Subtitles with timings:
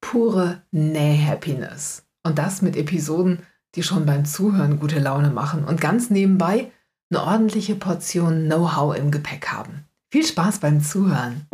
[0.00, 2.06] pure Näh-Happiness.
[2.22, 3.40] Und das mit Episoden,
[3.74, 6.70] die schon beim Zuhören gute Laune machen und ganz nebenbei
[7.10, 9.84] eine ordentliche Portion Know-how im Gepäck haben.
[10.10, 11.46] Viel Spaß beim Zuhören!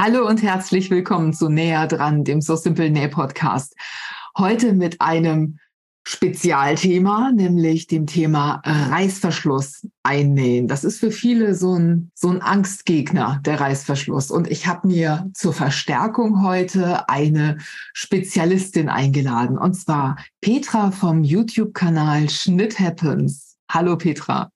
[0.00, 3.74] Hallo und herzlich willkommen zu Näher dran, dem So Simple Näh Podcast.
[4.36, 5.58] Heute mit einem
[6.10, 10.66] Spezialthema, nämlich dem Thema Reißverschluss einnähen.
[10.66, 14.30] Das ist für viele so ein, so ein Angstgegner, der Reißverschluss.
[14.30, 17.58] Und ich habe mir zur Verstärkung heute eine
[17.92, 23.58] Spezialistin eingeladen, und zwar Petra vom YouTube-Kanal Schnitt Happens.
[23.70, 24.50] Hallo Petra.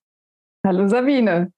[0.66, 1.52] Hallo Sabine.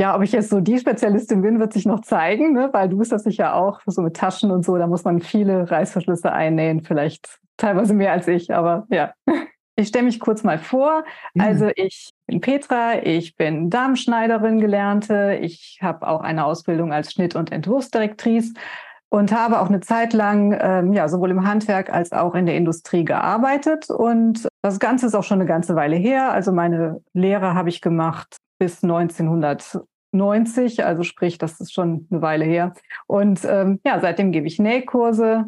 [0.00, 2.70] Ja, ob ich jetzt so die Spezialistin bin, wird sich noch zeigen, ne?
[2.72, 5.70] weil du bist das sicher auch, so mit Taschen und so, da muss man viele
[5.70, 6.82] Reißverschlüsse einnähen.
[6.82, 9.12] Vielleicht teilweise mehr als ich, aber ja.
[9.76, 11.04] Ich stelle mich kurz mal vor.
[11.34, 11.40] Mhm.
[11.40, 15.38] Also ich bin Petra, ich bin Darmschneiderin gelernte.
[15.40, 18.54] Ich habe auch eine Ausbildung als Schnitt- und Entwurfsdirektrice
[19.08, 22.56] und habe auch eine Zeit lang ähm, ja sowohl im Handwerk als auch in der
[22.56, 23.88] Industrie gearbeitet.
[23.88, 26.32] Und das Ganze ist auch schon eine ganze Weile her.
[26.32, 32.44] Also meine Lehre habe ich gemacht bis 1990, also sprich, das ist schon eine Weile
[32.44, 32.74] her.
[33.06, 35.46] Und ähm, ja, seitdem gebe ich Nähkurse,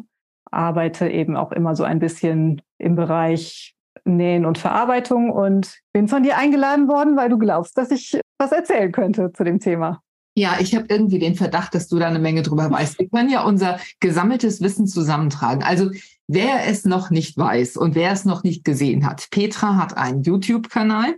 [0.51, 6.23] arbeite eben auch immer so ein bisschen im Bereich Nähen und Verarbeitung und bin von
[6.23, 10.01] dir eingeladen worden, weil du glaubst, dass ich was erzählen könnte zu dem Thema.
[10.35, 12.99] Ja, ich habe irgendwie den Verdacht, dass du da eine Menge drüber weißt.
[12.99, 15.63] Wir können ja unser gesammeltes Wissen zusammentragen.
[15.63, 15.91] Also
[16.27, 20.23] wer es noch nicht weiß und wer es noch nicht gesehen hat, Petra hat einen
[20.23, 21.15] YouTube-Kanal,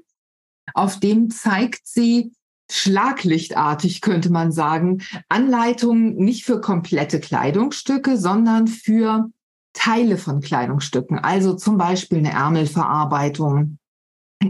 [0.74, 2.34] auf dem zeigt sie
[2.72, 9.30] schlaglichtartig, könnte man sagen, Anleitungen nicht für komplette Kleidungsstücke, sondern für
[9.74, 11.20] Teile von Kleidungsstücken.
[11.20, 13.78] Also zum Beispiel eine Ärmelverarbeitung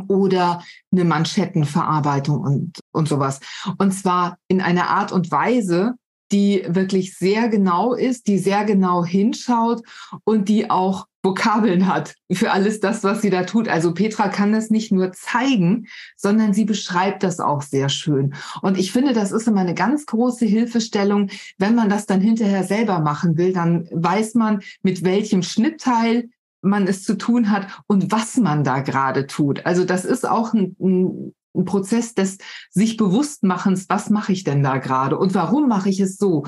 [0.08, 3.40] oder eine Manschettenverarbeitung und, und sowas.
[3.78, 5.96] Und zwar in einer Art und Weise,
[6.34, 9.84] die wirklich sehr genau ist, die sehr genau hinschaut
[10.24, 13.70] und die auch Vokabeln hat für alles das, was sie da tut.
[13.70, 18.34] Also Petra kann das nicht nur zeigen, sondern sie beschreibt das auch sehr schön.
[18.62, 21.30] Und ich finde, das ist immer eine ganz große Hilfestellung.
[21.58, 26.30] Wenn man das dann hinterher selber machen will, dann weiß man, mit welchem Schnittteil
[26.62, 29.66] man es zu tun hat und was man da gerade tut.
[29.66, 32.38] Also das ist auch ein, ein ein Prozess des
[32.70, 36.46] sich Bewusstmachens, was mache ich denn da gerade und warum mache ich es so?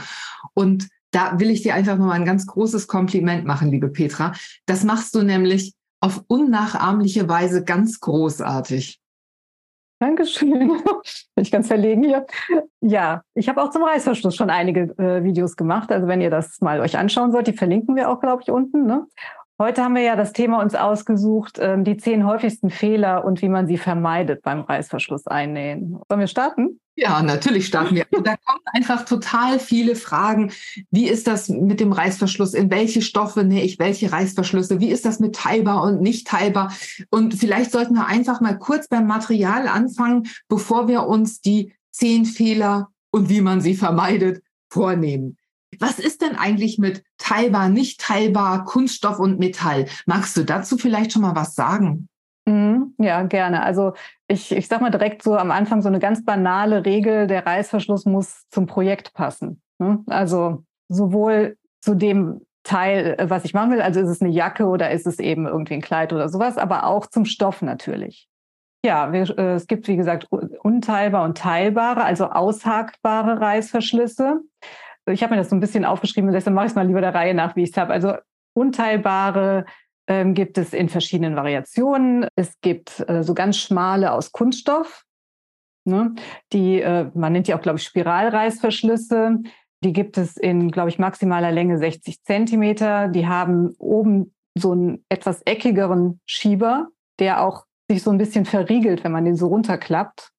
[0.53, 4.33] Und da will ich dir einfach nochmal ein ganz großes Kompliment machen, liebe Petra.
[4.65, 8.99] Das machst du nämlich auf unnachahmliche Weise ganz großartig.
[9.99, 10.67] Dankeschön.
[11.35, 12.25] Bin ich ganz verlegen hier.
[12.81, 15.91] Ja, ich habe auch zum Reißverschluss schon einige äh, Videos gemacht.
[15.91, 18.85] Also wenn ihr das mal euch anschauen wollt, die verlinken wir auch, glaube ich, unten.
[18.85, 19.07] Ne?
[19.57, 23.47] Heute haben wir ja das Thema uns ausgesucht, ähm, die zehn häufigsten Fehler und wie
[23.47, 25.97] man sie vermeidet beim Reißverschluss einnähen.
[26.09, 26.81] Sollen wir starten?
[26.97, 28.05] Ja, natürlich starten wir.
[28.11, 30.51] da kommen einfach total viele Fragen.
[30.91, 32.53] Wie ist das mit dem Reißverschluss?
[32.53, 34.81] In welche Stoffe nähe ich welche Reißverschlüsse?
[34.81, 36.73] Wie ist das mit teilbar und nicht teilbar?
[37.09, 42.25] Und vielleicht sollten wir einfach mal kurz beim Material anfangen, bevor wir uns die zehn
[42.25, 45.37] Fehler und wie man sie vermeidet vornehmen.
[45.79, 49.85] Was ist denn eigentlich mit teilbar, nicht teilbar, Kunststoff und Metall?
[50.05, 52.07] Magst du dazu vielleicht schon mal was sagen?
[52.45, 53.63] Mhm, ja, gerne.
[53.63, 53.93] Also
[54.27, 58.05] ich, ich sag mal direkt so am Anfang so eine ganz banale Regel, der Reißverschluss
[58.05, 59.61] muss zum Projekt passen.
[59.79, 60.03] Ne?
[60.07, 64.65] Also sowohl zu dem Teil, äh, was ich machen will, also ist es eine Jacke
[64.65, 68.27] oder ist es eben irgendwie ein Kleid oder sowas, aber auch zum Stoff natürlich.
[68.83, 74.41] Ja, wir, äh, es gibt wie gesagt unteilbar und teilbare, also aushakbare Reißverschlüsse
[75.07, 77.13] ich habe mir das so ein bisschen aufgeschrieben, deshalb mache ich es mal lieber der
[77.13, 77.93] Reihe nach, wie ich es habe.
[77.93, 78.15] Also
[78.53, 79.65] unteilbare
[80.07, 82.27] ähm, gibt es in verschiedenen Variationen.
[82.35, 85.05] Es gibt äh, so ganz schmale aus Kunststoff.
[85.85, 86.15] Ne?
[86.53, 89.39] Die, äh, man nennt die auch, glaube ich, Spiralreißverschlüsse.
[89.83, 93.07] Die gibt es in, glaube ich, maximaler Länge 60 Zentimeter.
[93.07, 96.87] Die haben oben so einen etwas eckigeren Schieber,
[97.19, 100.31] der auch sich so ein bisschen verriegelt, wenn man den so runterklappt.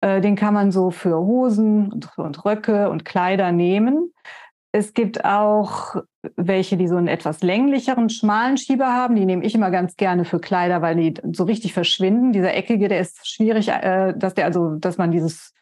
[0.00, 4.12] Äh, den kann man so für Hosen und, und Röcke und Kleider nehmen.
[4.72, 5.96] Es gibt auch
[6.36, 9.16] welche, die so einen etwas länglicheren, schmalen Schieber haben.
[9.16, 12.32] Die nehme ich immer ganz gerne für Kleider, weil die so richtig verschwinden.
[12.32, 15.54] Dieser eckige, der ist schwierig, äh, dass der also, dass man dieses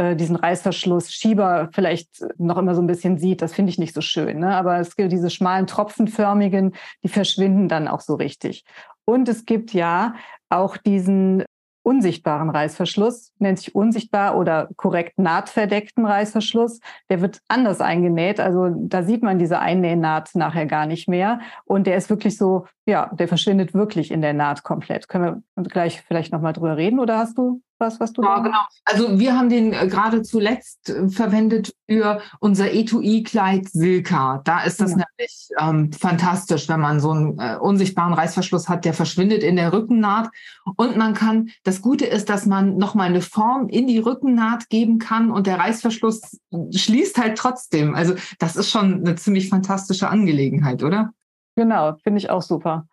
[0.00, 3.42] äh, diesen Reißverschluss Schieber vielleicht noch immer so ein bisschen sieht.
[3.42, 4.38] Das finde ich nicht so schön.
[4.38, 4.54] Ne?
[4.54, 8.64] Aber es gibt diese schmalen tropfenförmigen, die verschwinden dann auch so richtig.
[9.04, 10.14] Und es gibt ja
[10.48, 11.44] auch diesen
[11.82, 16.80] unsichtbaren Reißverschluss, nennt sich unsichtbar oder korrekt nahtverdeckten Reißverschluss.
[17.08, 18.40] Der wird anders eingenäht.
[18.40, 21.40] Also da sieht man diese Einnähnaht nachher gar nicht mehr.
[21.64, 25.08] Und der ist wirklich so, ja, der verschwindet wirklich in der Naht komplett.
[25.08, 28.22] Können wir gleich vielleicht nochmal drüber reden oder hast du was, was du?
[28.22, 28.60] Ja, genau.
[28.84, 34.42] Also wir haben den äh, gerade zuletzt äh, verwendet für unser Etui-Kleid Silka.
[34.44, 34.98] Da ist das ja.
[34.98, 39.72] nämlich ähm, fantastisch, wenn man so einen äh, unsichtbaren Reißverschluss hat, der verschwindet in der
[39.72, 40.28] Rückennaht.
[40.76, 44.98] Und man kann, das Gute ist, dass man nochmal eine Form in die Rückennaht geben
[44.98, 46.38] kann und der Reißverschluss
[46.74, 47.94] schließt halt trotzdem.
[47.94, 51.12] Also das ist schon eine ziemlich fantastische Angelegenheit, oder?
[51.56, 52.86] Genau, finde ich auch super.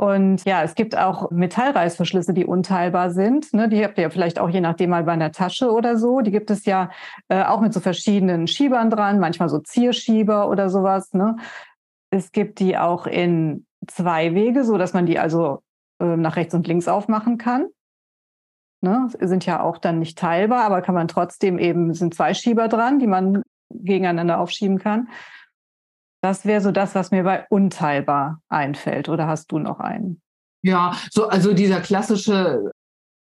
[0.00, 3.52] Und ja, es gibt auch Metallreißverschlüsse, die unteilbar sind.
[3.52, 3.68] Ne?
[3.68, 6.22] Die habt ihr ja vielleicht auch je nachdem mal bei einer Tasche oder so.
[6.22, 6.88] Die gibt es ja
[7.28, 11.12] äh, auch mit so verschiedenen Schiebern dran, manchmal so Zierschieber oder sowas.
[11.12, 11.36] Ne?
[12.08, 15.62] Es gibt die auch in zwei Wege, so dass man die also
[15.98, 17.66] äh, nach rechts und links aufmachen kann.
[18.80, 19.10] Ne?
[19.20, 23.00] Sind ja auch dann nicht teilbar, aber kann man trotzdem eben, sind zwei Schieber dran,
[23.00, 25.08] die man gegeneinander aufschieben kann.
[26.22, 29.08] Das wäre so das, was mir bei unteilbar einfällt.
[29.08, 30.20] Oder hast du noch einen?
[30.62, 32.70] Ja, so, also dieser klassische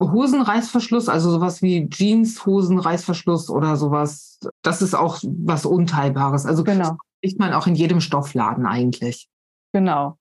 [0.01, 6.45] Hosenreißverschluss, also sowas wie Jeans, Hosenreißverschluss oder sowas, das ist auch was Unteilbares.
[6.45, 6.97] Also genau.
[7.21, 9.27] kriegt man auch in jedem Stoffladen eigentlich.
[9.73, 10.17] Genau.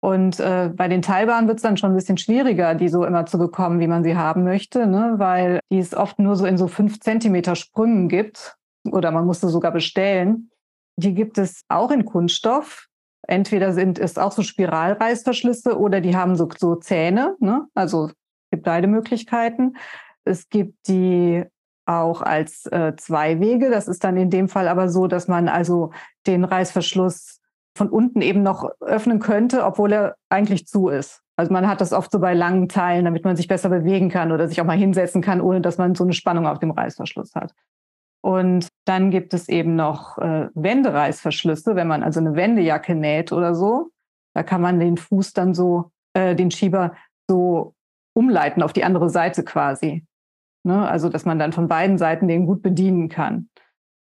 [0.00, 3.24] Und äh, bei den Teilbaren wird es dann schon ein bisschen schwieriger, die so immer
[3.24, 5.14] zu bekommen, wie man sie haben möchte, ne?
[5.16, 8.56] weil die es oft nur so in so fünf Zentimeter Sprüngen gibt
[8.90, 10.50] oder man muss sie sogar bestellen.
[10.96, 12.86] Die gibt es auch in Kunststoff.
[13.26, 17.36] Entweder sind es auch so Spiralreißverschlüsse oder die haben so, so Zähne.
[17.40, 17.66] Ne?
[17.74, 18.14] Also es
[18.50, 19.76] gibt beide Möglichkeiten.
[20.24, 21.44] Es gibt die
[21.86, 23.70] auch als äh, Zweiwege.
[23.70, 25.92] Das ist dann in dem Fall aber so, dass man also
[26.26, 27.40] den Reißverschluss
[27.76, 31.22] von unten eben noch öffnen könnte, obwohl er eigentlich zu ist.
[31.36, 34.30] Also man hat das oft so bei langen Teilen, damit man sich besser bewegen kann
[34.30, 37.34] oder sich auch mal hinsetzen kann, ohne dass man so eine Spannung auf dem Reißverschluss
[37.34, 37.52] hat.
[38.24, 43.54] Und dann gibt es eben noch äh, Wendereißverschlüsse, wenn man also eine Wendejacke näht oder
[43.54, 43.90] so.
[44.32, 46.94] Da kann man den Fuß dann so, äh, den Schieber
[47.28, 47.74] so
[48.14, 50.06] umleiten auf die andere Seite quasi.
[50.62, 50.88] Ne?
[50.88, 53.50] Also, dass man dann von beiden Seiten den gut bedienen kann.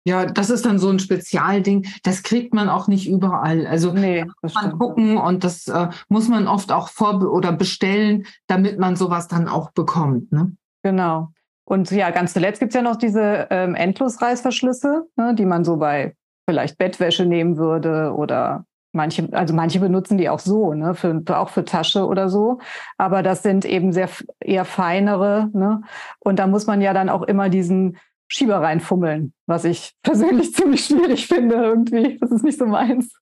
[0.05, 1.87] Ja, das ist dann so ein Spezialding.
[2.03, 3.65] Das kriegt man auch nicht überall.
[3.65, 8.25] Also nee, muss man gucken und das äh, muss man oft auch vor oder bestellen,
[8.47, 10.33] damit man sowas dann auch bekommt.
[10.33, 10.51] Ne?
[10.83, 11.29] Genau.
[11.65, 15.77] Und ja, ganz zuletzt gibt es ja noch diese ähm, Endlosreißverschlüsse, ne, die man so
[15.77, 16.15] bei
[16.49, 21.49] vielleicht Bettwäsche nehmen würde oder manche, also manche benutzen die auch so, ne, für, auch
[21.49, 22.59] für Tasche oder so.
[22.97, 24.09] Aber das sind eben sehr
[24.39, 25.81] eher feinere, ne?
[26.19, 27.97] Und da muss man ja dann auch immer diesen
[28.27, 32.17] Schieber reinfummeln, was ich persönlich ziemlich schwierig finde irgendwie.
[32.19, 33.20] Das ist nicht so meins.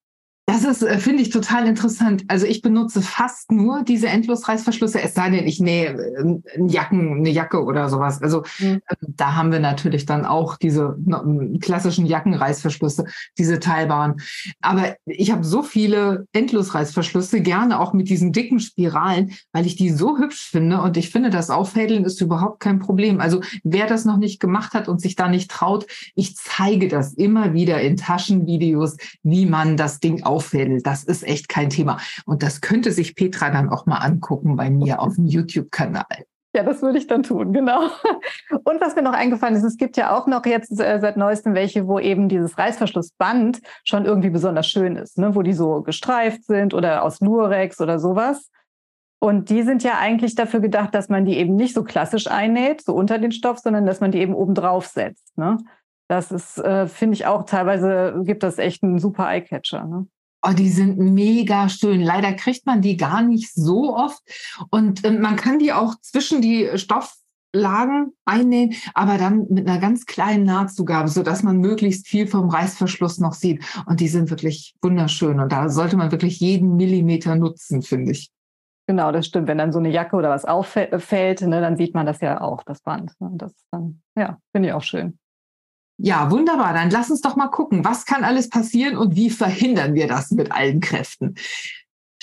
[0.49, 2.23] Das ist, äh, finde ich, total interessant.
[2.27, 7.29] Also ich benutze fast nur diese Endlosreißverschlüsse, es sei denn, ich nähe äh, Jacken, eine
[7.29, 8.23] Jacke oder sowas.
[8.23, 8.81] Also mhm.
[8.99, 10.97] da haben wir natürlich dann auch diese
[11.61, 13.05] klassischen Jackenreißverschlüsse,
[13.37, 14.15] diese teilbaren.
[14.59, 19.91] Aber ich habe so viele Endlosreißverschlüsse, gerne auch mit diesen dicken Spiralen, weil ich die
[19.91, 23.21] so hübsch finde und ich finde, das Auffädeln ist überhaupt kein Problem.
[23.21, 25.85] Also wer das noch nicht gemacht hat und sich da nicht traut,
[26.15, 30.85] ich zeige das immer wieder in Taschenvideos, wie man das Ding aufhält auffädelt.
[30.85, 31.97] Das ist echt kein Thema.
[32.25, 36.05] Und das könnte sich Petra dann auch mal angucken bei mir auf dem YouTube-Kanal.
[36.55, 37.81] Ja, das würde ich dann tun, genau.
[38.63, 41.53] Und was mir noch eingefallen ist, es gibt ja auch noch jetzt äh, seit neuestem
[41.53, 45.35] welche, wo eben dieses Reißverschlussband schon irgendwie besonders schön ist, ne?
[45.35, 48.49] wo die so gestreift sind oder aus Lurex oder sowas.
[49.21, 52.81] Und die sind ja eigentlich dafür gedacht, dass man die eben nicht so klassisch einnäht,
[52.81, 55.37] so unter den Stoff, sondern dass man die eben oben drauf setzt.
[55.37, 55.57] Ne?
[56.07, 59.85] Das ist, äh, finde ich auch, teilweise gibt das echt einen super Eyecatcher.
[59.85, 60.07] Ne?
[60.41, 62.01] Oh, die sind mega schön.
[62.01, 64.21] Leider kriegt man die gar nicht so oft.
[64.69, 70.05] Und äh, man kann die auch zwischen die Stofflagen einnähen, aber dann mit einer ganz
[70.05, 73.65] kleinen Nahtzugabe, sodass man möglichst viel vom Reißverschluss noch sieht.
[73.85, 75.41] Und die sind wirklich wunderschön.
[75.41, 78.31] Und da sollte man wirklich jeden Millimeter nutzen, finde ich.
[78.87, 79.47] Genau, das stimmt.
[79.47, 82.63] Wenn dann so eine Jacke oder was auffällt, ne, dann sieht man das ja auch,
[82.63, 83.11] das Band.
[83.19, 83.29] Ne?
[83.33, 85.19] Das dann, ja, finde ich auch schön.
[86.01, 86.73] Ja, wunderbar.
[86.73, 90.31] Dann lass uns doch mal gucken, was kann alles passieren und wie verhindern wir das
[90.31, 91.35] mit allen Kräften.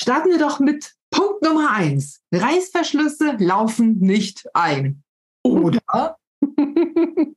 [0.00, 2.22] Starten wir doch mit Punkt Nummer eins.
[2.32, 5.02] Reißverschlüsse laufen nicht ein.
[5.42, 6.16] Oder?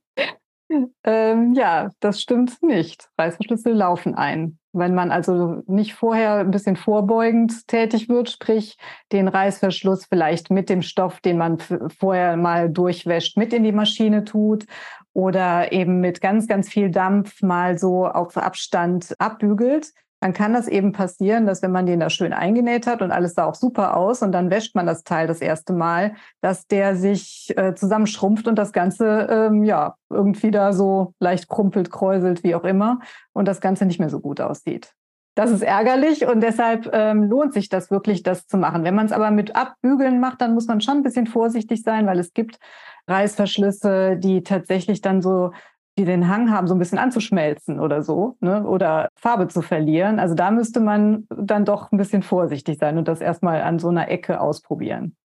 [1.03, 3.09] ähm, ja, das stimmt nicht.
[3.17, 4.59] Reißverschlüsse laufen ein.
[4.71, 8.77] Wenn man also nicht vorher ein bisschen vorbeugend tätig wird, sprich
[9.11, 14.25] den Reißverschluss vielleicht mit dem Stoff, den man vorher mal durchwäscht, mit in die Maschine
[14.25, 14.65] tut
[15.13, 20.67] oder eben mit ganz, ganz viel Dampf mal so auf Abstand abbügelt, dann kann das
[20.67, 23.95] eben passieren, dass wenn man den da schön eingenäht hat und alles sah auch super
[23.95, 28.47] aus und dann wäscht man das Teil das erste Mal, dass der sich äh, zusammenschrumpft
[28.47, 32.99] und das Ganze ähm, ja irgendwie da so leicht krumpelt, kräuselt, wie auch immer
[33.33, 34.93] und das Ganze nicht mehr so gut aussieht.
[35.35, 38.83] Das ist ärgerlich und deshalb ähm, lohnt sich das wirklich, das zu machen.
[38.83, 42.07] Wenn man es aber mit Abbügeln macht, dann muss man schon ein bisschen vorsichtig sein,
[42.07, 42.59] weil es gibt
[43.07, 45.51] Reißverschlüsse, die tatsächlich dann so
[45.99, 48.63] die den Hang haben, so ein bisschen anzuschmelzen oder so, ne?
[48.63, 50.17] oder Farbe zu verlieren.
[50.17, 53.89] Also da müsste man dann doch ein bisschen vorsichtig sein und das erstmal an so
[53.89, 55.15] einer Ecke ausprobieren.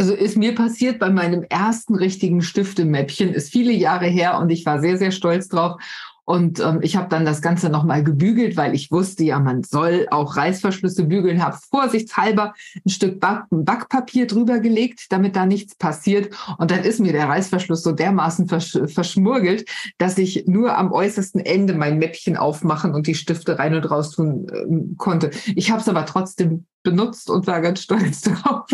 [0.00, 4.64] Also ist mir passiert bei meinem ersten richtigen Stiftemäppchen, ist viele Jahre her und ich
[4.64, 5.80] war sehr, sehr stolz drauf.
[6.24, 10.06] Und ähm, ich habe dann das Ganze nochmal gebügelt, weil ich wusste ja, man soll
[10.10, 16.32] auch Reißverschlüsse bügeln, habe vorsichtshalber ein Stück Back Backpapier drüber gelegt, damit da nichts passiert.
[16.58, 21.40] Und dann ist mir der Reißverschluss so dermaßen versch verschmurgelt, dass ich nur am äußersten
[21.40, 25.30] Ende mein Mäppchen aufmachen und die Stifte rein und raus tun äh, konnte.
[25.54, 28.66] Ich habe es aber trotzdem benutzt und war ganz stolz drauf.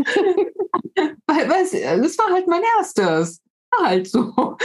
[1.26, 3.40] weil, weil es war halt mein erstes.
[3.70, 4.56] War halt so.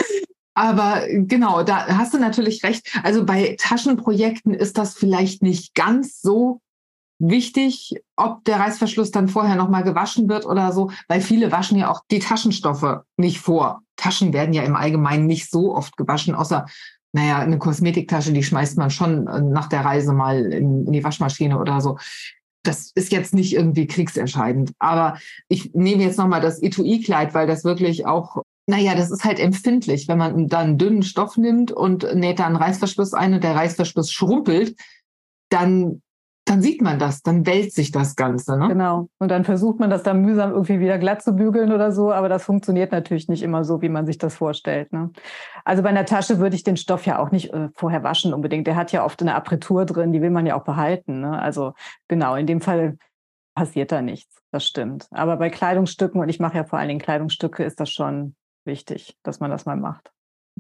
[0.54, 2.88] Aber genau, da hast du natürlich recht.
[3.04, 6.62] Also bei Taschenprojekten ist das vielleicht nicht ganz so
[7.20, 11.90] wichtig, ob der Reißverschluss dann vorher nochmal gewaschen wird oder so, weil viele waschen ja
[11.90, 13.82] auch die Taschenstoffe nicht vor.
[13.96, 16.66] Taschen werden ja im Allgemeinen nicht so oft gewaschen, außer,
[17.14, 21.04] naja, eine Kosmetiktasche, die schmeißt man schon äh, nach der Reise mal in, in die
[21.04, 21.98] Waschmaschine oder so.
[22.64, 24.72] Das ist jetzt nicht irgendwie kriegsentscheidend.
[24.80, 25.18] Aber
[25.48, 30.08] ich nehme jetzt nochmal das Etui-Kleid, weil das wirklich auch naja, das ist halt empfindlich,
[30.08, 33.56] wenn man dann einen dünnen Stoff nimmt und näht da einen Reißverschluss ein und der
[33.56, 34.76] Reißverschluss schrumpelt,
[35.50, 36.02] dann,
[36.46, 38.58] dann sieht man das, dann wälzt sich das Ganze.
[38.58, 38.70] Ne?
[38.70, 39.10] Genau.
[39.20, 42.30] Und dann versucht man das dann mühsam irgendwie wieder glatt zu bügeln oder so, aber
[42.30, 44.94] das funktioniert natürlich nicht immer so, wie man sich das vorstellt.
[44.94, 45.12] Ne?
[45.66, 48.66] Also bei einer Tasche würde ich den Stoff ja auch nicht äh, vorher waschen unbedingt.
[48.66, 51.20] Der hat ja oft eine Apritur drin, die will man ja auch behalten.
[51.20, 51.38] Ne?
[51.38, 51.74] Also
[52.08, 52.98] genau, in dem Fall
[53.56, 54.42] passiert da nichts.
[54.52, 55.08] Das stimmt.
[55.12, 59.18] Aber bei Kleidungsstücken, und ich mache ja vor allen Dingen Kleidungsstücke, ist das schon wichtig,
[59.24, 60.12] dass man das mal macht.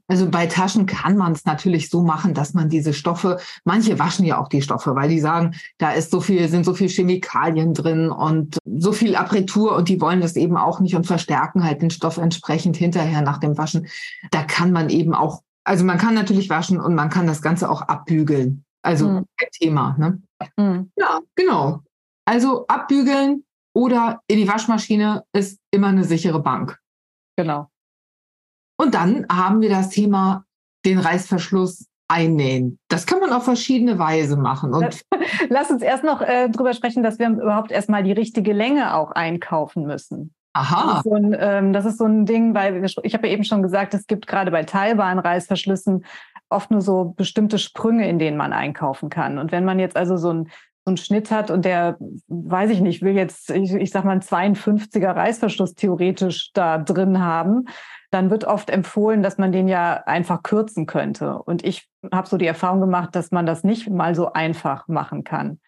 [0.08, 4.26] Also bei Taschen kann man es natürlich so machen, dass man diese Stoffe, manche waschen
[4.26, 7.74] ja auch die Stoffe, weil die sagen, da ist so viel, sind so viel Chemikalien
[7.74, 11.82] drin und so viel Apritur und die wollen das eben auch nicht und verstärken halt
[11.82, 13.88] den Stoff entsprechend hinterher nach dem Waschen.
[14.32, 17.70] Da kann man eben auch, also man kann natürlich waschen und man kann das Ganze
[17.70, 18.66] auch abbügeln.
[18.82, 19.26] Also mhm.
[19.38, 19.96] kein Thema.
[19.98, 20.22] Ne?
[20.58, 20.92] Mhm.
[20.98, 21.82] Ja, genau.
[22.26, 26.78] Also abbügeln oder in die Waschmaschine ist immer eine sichere Bank.
[27.38, 27.70] Genau.
[28.78, 30.46] Und dann haben wir das Thema
[30.86, 32.80] den Reißverschluss einnähen.
[32.90, 34.74] Das kann man auf verschiedene Weise machen.
[34.74, 35.02] Und
[35.50, 39.12] Lass uns erst noch äh, drüber sprechen, dass wir überhaupt erstmal die richtige Länge auch
[39.12, 40.34] einkaufen müssen.
[40.54, 40.88] Aha.
[40.88, 43.44] Das ist so ein, ähm, das ist so ein Ding, weil ich habe ja eben
[43.44, 46.06] schon gesagt, es gibt gerade bei teilbaren Reißverschlüssen
[46.50, 49.40] oft nur so bestimmte Sprünge, in denen man einkaufen kann.
[49.40, 50.50] Und wenn man jetzt also so ein
[50.86, 51.98] so einen Schnitt hat und der,
[52.28, 57.20] weiß ich nicht, will jetzt, ich, ich sag mal, einen 52er Reißverschluss theoretisch da drin
[57.20, 57.66] haben,
[58.12, 61.42] dann wird oft empfohlen, dass man den ja einfach kürzen könnte.
[61.42, 65.24] Und ich habe so die Erfahrung gemacht, dass man das nicht mal so einfach machen
[65.24, 65.60] kann.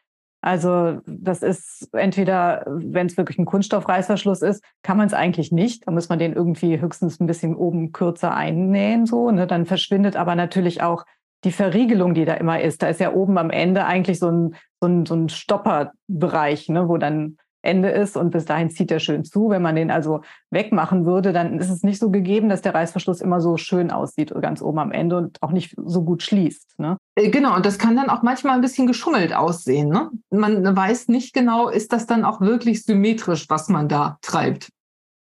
[0.42, 5.88] Also das ist entweder, wenn es wirklich ein Kunststoffreißverschluss ist, kann man es eigentlich nicht.
[5.88, 9.32] Da muss man den irgendwie höchstens ein bisschen oben kürzer einnähen, so.
[9.32, 9.48] Ne?
[9.48, 11.04] Dann verschwindet aber natürlich auch
[11.46, 12.84] die Verriegelung, die da immer ist.
[12.84, 16.88] Da ist ja oben am Ende eigentlich so ein, so ein, so ein Stopperbereich, ne?
[16.88, 19.50] wo dann Ende ist und bis dahin zieht er schön zu.
[19.50, 23.22] Wenn man den also wegmachen würde, dann ist es nicht so gegeben, dass der Reißverschluss
[23.22, 26.80] immer so schön aussieht, ganz oben am Ende und auch nicht so gut schließt.
[26.80, 26.98] Ne?
[27.16, 29.90] Äh, genau, und das kann dann auch manchmal ein bisschen geschummelt aussehen.
[29.90, 30.12] Ne?
[30.30, 34.70] Man weiß nicht genau, ist das dann auch wirklich symmetrisch, was man da treibt.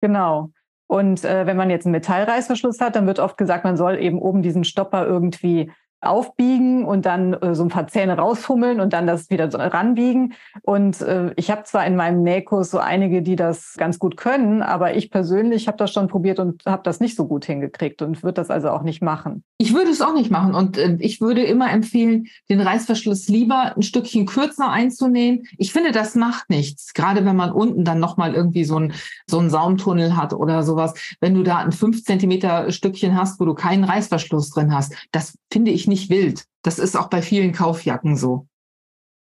[0.00, 0.50] Genau.
[0.88, 4.18] Und äh, wenn man jetzt einen Metallreißverschluss hat, dann wird oft gesagt, man soll eben
[4.18, 5.71] oben diesen Stopper irgendwie
[6.02, 10.35] aufbiegen und dann äh, so ein paar Zähne rausfummeln und dann das wieder so ranbiegen.
[10.62, 14.62] Und äh, ich habe zwar in meinem Nähkurs so einige, die das ganz gut können,
[14.62, 18.23] aber ich persönlich habe das schon probiert und habe das nicht so gut hingekriegt und
[18.23, 19.44] würde das also auch nicht machen.
[19.59, 23.76] Ich würde es auch nicht machen und äh, ich würde immer empfehlen, den Reißverschluss lieber
[23.76, 25.44] ein Stückchen kürzer einzunähen.
[25.56, 28.92] Ich finde, das macht nichts, gerade wenn man unten dann nochmal irgendwie so ein
[29.26, 30.94] so einen Saumtunnel hat oder sowas.
[31.21, 35.38] Wenn du da ein fünf Zentimeter Stückchen hast, wo du keinen Reißverschluss drin hast, das
[35.52, 36.44] finde ich nicht wild.
[36.62, 38.46] Das ist auch bei vielen Kaufjacken so.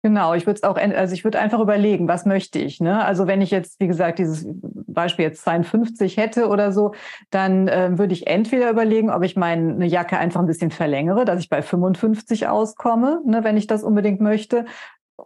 [0.02, 2.80] Genau, ich würde es auch, also ich würde einfach überlegen, was möchte ich.
[2.80, 3.04] Ne?
[3.04, 4.46] Also wenn ich jetzt, wie gesagt, dieses
[4.86, 6.94] Beispiel jetzt 52 hätte oder so,
[7.28, 11.40] dann äh, würde ich entweder überlegen, ob ich meine Jacke einfach ein bisschen verlängere, dass
[11.40, 14.64] ich bei 55 auskomme, ne, wenn ich das unbedingt möchte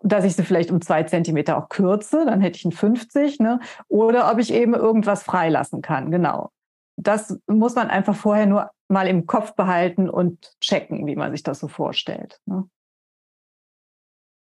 [0.02, 3.60] dass ich sie vielleicht um zwei Zentimeter auch kürze, dann hätte ich einen 50, ne?
[3.88, 6.50] oder ob ich eben irgendwas freilassen kann, genau.
[6.96, 11.42] Das muss man einfach vorher nur mal im Kopf behalten und checken, wie man sich
[11.42, 12.40] das so vorstellt.
[12.46, 12.68] Ne?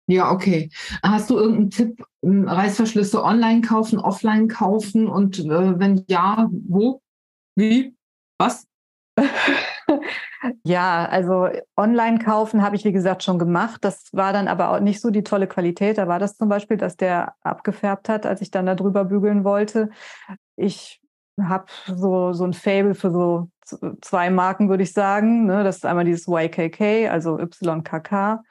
[0.08, 0.70] Ja, okay.
[1.02, 7.00] Hast du irgendeinen Tipp, hm, Reißverschlüsse online kaufen, offline kaufen und äh, wenn ja, wo?
[7.54, 7.96] Wie?
[8.38, 8.66] Was?
[10.64, 13.84] ja, also online kaufen habe ich, wie gesagt, schon gemacht.
[13.84, 15.98] Das war dann aber auch nicht so die tolle Qualität.
[15.98, 19.44] Da war das zum Beispiel, dass der abgefärbt hat, als ich dann da drüber bügeln
[19.44, 19.90] wollte.
[20.56, 21.01] Ich
[21.40, 23.48] habe so, so ein Fable für so
[24.00, 25.46] zwei Marken, würde ich sagen.
[25.46, 25.64] Ne?
[25.64, 28.42] Das ist einmal dieses YKK, also YKK.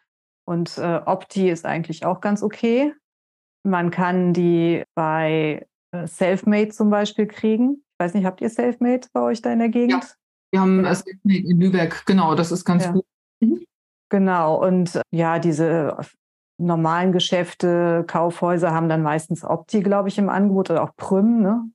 [0.46, 2.94] Und äh, Opti ist eigentlich auch ganz okay.
[3.64, 7.84] Man kann die bei äh, Selfmade zum Beispiel kriegen.
[7.94, 10.04] Ich weiß nicht, habt ihr Selfmade bei euch da in der Gegend?
[10.04, 10.10] Ja,
[10.52, 10.96] wir haben ja.
[10.96, 12.92] Selfmade in Lübeck, genau, das ist ganz ja.
[12.92, 13.06] gut.
[13.40, 13.64] Mhm.
[14.10, 15.98] Genau, und äh, ja, diese
[16.58, 21.42] normalen Geschäfte, Kaufhäuser haben dann meistens Opti, glaube ich, im Angebot oder auch Prüm.
[21.42, 21.70] Ne?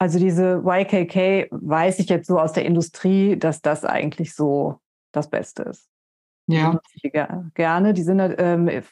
[0.00, 4.80] Also diese YKK weiß ich jetzt so aus der Industrie, dass das eigentlich so
[5.12, 5.90] das Beste ist.
[6.46, 6.80] Ja.
[7.04, 7.92] Die gerne.
[7.92, 8.82] Die sind ähm,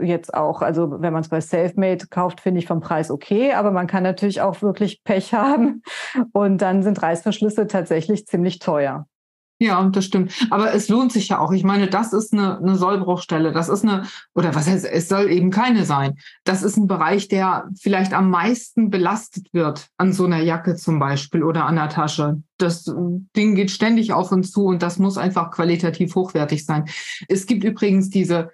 [0.00, 3.70] jetzt auch, also wenn man es bei Selfmade kauft, finde ich vom Preis okay, aber
[3.70, 5.82] man kann natürlich auch wirklich Pech haben
[6.32, 9.06] und dann sind Reißverschlüsse tatsächlich ziemlich teuer.
[9.62, 10.32] Ja, das stimmt.
[10.50, 11.52] Aber es lohnt sich ja auch.
[11.52, 13.52] Ich meine, das ist eine, eine Sollbruchstelle.
[13.52, 14.02] Das ist eine,
[14.34, 16.18] oder was heißt, es soll eben keine sein.
[16.42, 20.98] Das ist ein Bereich, der vielleicht am meisten belastet wird an so einer Jacke zum
[20.98, 22.42] Beispiel oder an der Tasche.
[22.58, 22.92] Das
[23.36, 26.86] Ding geht ständig auf und zu und das muss einfach qualitativ hochwertig sein.
[27.28, 28.50] Es gibt übrigens diese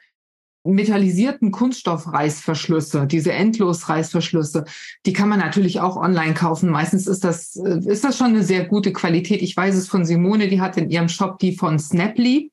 [0.75, 4.65] metallisierten Kunststoffreißverschlüsse, diese Endlosreißverschlüsse,
[5.07, 6.71] die kann man natürlich auch online kaufen.
[6.71, 9.43] Meistens ist das, äh, ist das schon eine sehr gute Qualität.
[9.43, 12.53] Ich weiß es von Simone, die hat in ihrem Shop die von Snaply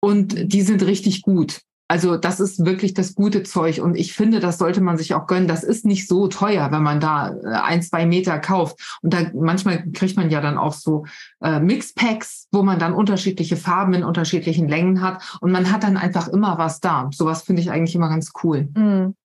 [0.00, 1.60] und die sind richtig gut.
[1.90, 5.26] Also das ist wirklich das gute Zeug und ich finde, das sollte man sich auch
[5.26, 5.48] gönnen.
[5.48, 9.00] Das ist nicht so teuer, wenn man da äh, ein, zwei Meter kauft.
[9.02, 11.04] Und da manchmal kriegt man ja dann auch so
[11.42, 15.96] äh, Mixpacks, wo man dann unterschiedliche Farben in unterschiedlichen Längen hat und man hat dann
[15.96, 17.10] einfach immer was da.
[17.12, 18.68] Sowas finde ich eigentlich immer ganz cool.
[18.76, 19.16] Mhm.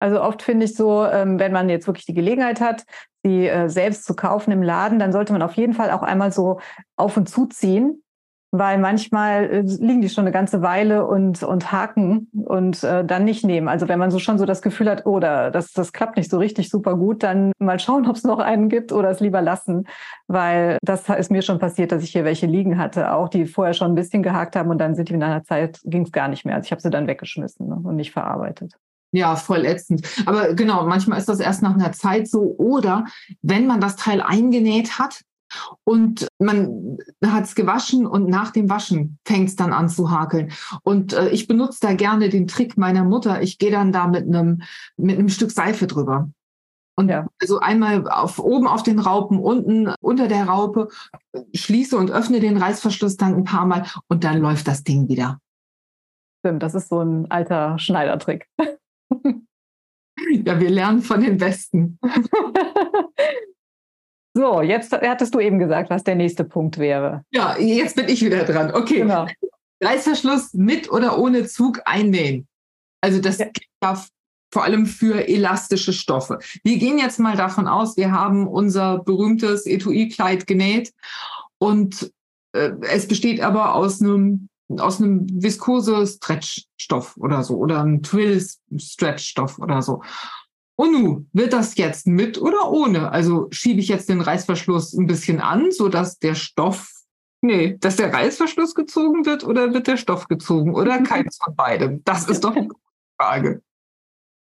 [0.00, 2.84] Also oft finde ich so, ähm, wenn man jetzt wirklich die Gelegenheit hat,
[3.22, 6.32] sie äh, selbst zu kaufen im Laden, dann sollte man auf jeden Fall auch einmal
[6.32, 6.58] so
[6.96, 8.02] auf und zuziehen
[8.58, 13.24] weil manchmal äh, liegen die schon eine ganze Weile und, und haken und äh, dann
[13.24, 13.68] nicht nehmen.
[13.68, 16.30] Also wenn man so schon so das Gefühl hat, oh, da, das, das klappt nicht
[16.30, 19.42] so richtig super gut, dann mal schauen, ob es noch einen gibt oder es lieber
[19.42, 19.86] lassen,
[20.26, 23.74] weil das ist mir schon passiert, dass ich hier welche liegen hatte, auch die vorher
[23.74, 26.28] schon ein bisschen gehakt haben und dann sind die in einer Zeit, ging es gar
[26.28, 26.56] nicht mehr.
[26.56, 28.74] Also ich habe sie dann weggeschmissen ne, und nicht verarbeitet.
[29.12, 30.06] Ja, voll ätzend.
[30.26, 32.54] Aber genau, manchmal ist das erst nach einer Zeit so.
[32.58, 33.06] Oder
[33.40, 35.20] wenn man das Teil eingenäht hat,
[35.84, 40.52] und man hat es gewaschen und nach dem Waschen fängt es dann an zu hakeln.
[40.82, 43.42] Und äh, ich benutze da gerne den Trick meiner Mutter.
[43.42, 44.62] Ich gehe dann da mit einem
[44.96, 46.30] mit einem Stück Seife drüber.
[46.98, 47.26] Und ja.
[47.40, 50.88] also einmal auf, oben auf den Raupen, unten unter der Raupe,
[51.54, 55.38] schließe und öffne den Reißverschluss dann ein paar Mal und dann läuft das Ding wieder.
[56.40, 58.48] Stimmt, das ist so ein alter Schneidertrick.
[60.30, 61.98] ja, wir lernen von den Besten.
[64.36, 67.24] So, jetzt hattest du eben gesagt, was der nächste Punkt wäre.
[67.30, 68.70] Ja, jetzt bin ich wieder dran.
[68.70, 68.98] Okay.
[68.98, 69.26] Genau.
[69.82, 72.46] Reißverschluss mit oder ohne Zug einnähen.
[73.00, 73.46] Also das ja.
[73.80, 74.08] darf
[74.52, 76.38] vor allem für elastische Stoffe.
[76.62, 80.92] Wir gehen jetzt mal davon aus, wir haben unser berühmtes Etui-Kleid genäht
[81.56, 82.12] und
[82.52, 88.44] äh, es besteht aber aus einem aus einem viskose Stretchstoff oder so oder einem Twill
[88.76, 90.02] Stretchstoff oder so.
[90.76, 93.10] Und nun, wird das jetzt mit oder ohne?
[93.10, 96.90] Also schiebe ich jetzt den Reißverschluss ein bisschen an, sodass der Stoff,
[97.40, 102.02] nee, dass der Reißverschluss gezogen wird oder wird der Stoff gezogen oder keins von beidem?
[102.04, 102.68] Das ist doch eine
[103.18, 103.62] Frage.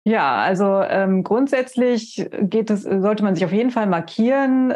[0.05, 4.75] Ja, also ähm, grundsätzlich geht es, sollte man sich auf jeden Fall markieren,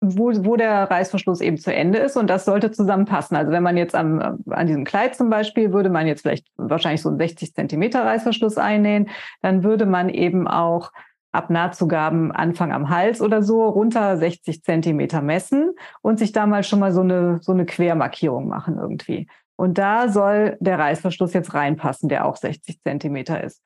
[0.00, 3.36] wo, wo der Reißverschluss eben zu Ende ist und das sollte zusammenpassen.
[3.36, 7.02] Also wenn man jetzt am, an diesem Kleid zum Beispiel, würde man jetzt vielleicht wahrscheinlich
[7.02, 9.08] so einen 60 Zentimeter Reißverschluss einnähen,
[9.42, 10.92] dann würde man eben auch
[11.32, 16.62] ab Nahtzugaben Anfang am Hals oder so runter 60 Zentimeter messen und sich da mal
[16.62, 19.28] schon mal so eine, so eine Quermarkierung machen irgendwie.
[19.56, 23.60] Und da soll der Reißverschluss jetzt reinpassen, der auch 60 Zentimeter ist.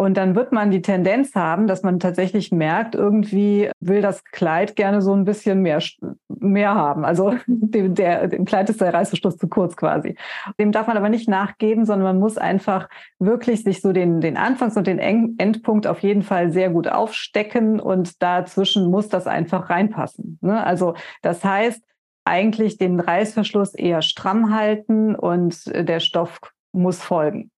[0.00, 4.74] Und dann wird man die Tendenz haben, dass man tatsächlich merkt, irgendwie will das Kleid
[4.74, 5.82] gerne so ein bisschen mehr,
[6.26, 7.04] mehr haben.
[7.04, 10.16] Also dem, der, dem Kleid ist der Reißverschluss zu kurz quasi.
[10.58, 14.38] Dem darf man aber nicht nachgeben, sondern man muss einfach wirklich sich so den, den
[14.38, 19.68] Anfangs- und den Endpunkt auf jeden Fall sehr gut aufstecken und dazwischen muss das einfach
[19.68, 20.38] reinpassen.
[20.40, 20.64] Ne?
[20.64, 21.82] Also das heißt,
[22.24, 26.40] eigentlich den Reißverschluss eher stramm halten und der Stoff
[26.72, 27.50] muss folgen.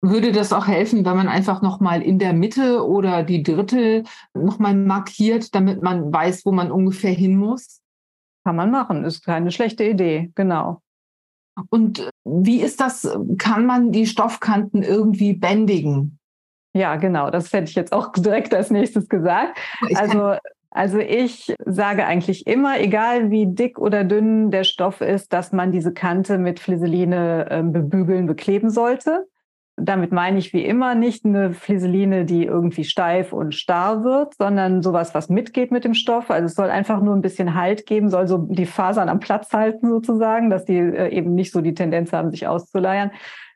[0.00, 4.74] Würde das auch helfen, wenn man einfach nochmal in der Mitte oder die Drittel nochmal
[4.74, 7.80] markiert, damit man weiß, wo man ungefähr hin muss?
[8.44, 10.82] Kann man machen, ist keine schlechte Idee, genau.
[11.70, 13.12] Und wie ist das?
[13.38, 16.18] Kann man die Stoffkanten irgendwie bändigen?
[16.72, 19.58] Ja, genau, das hätte ich jetzt auch direkt als nächstes gesagt.
[19.94, 20.36] Also
[20.70, 25.72] also ich sage eigentlich immer, egal wie dick oder dünn der Stoff ist, dass man
[25.72, 29.26] diese Kante mit Flieseline äh, bebügeln, bekleben sollte.
[29.80, 34.82] Damit meine ich wie immer nicht eine Flieseline, die irgendwie steif und starr wird, sondern
[34.82, 36.30] sowas, was mitgeht mit dem Stoff.
[36.30, 39.52] Also es soll einfach nur ein bisschen Halt geben, soll so die Fasern am Platz
[39.52, 43.10] halten sozusagen, dass die äh, eben nicht so die Tendenz haben, sich auszuleiern.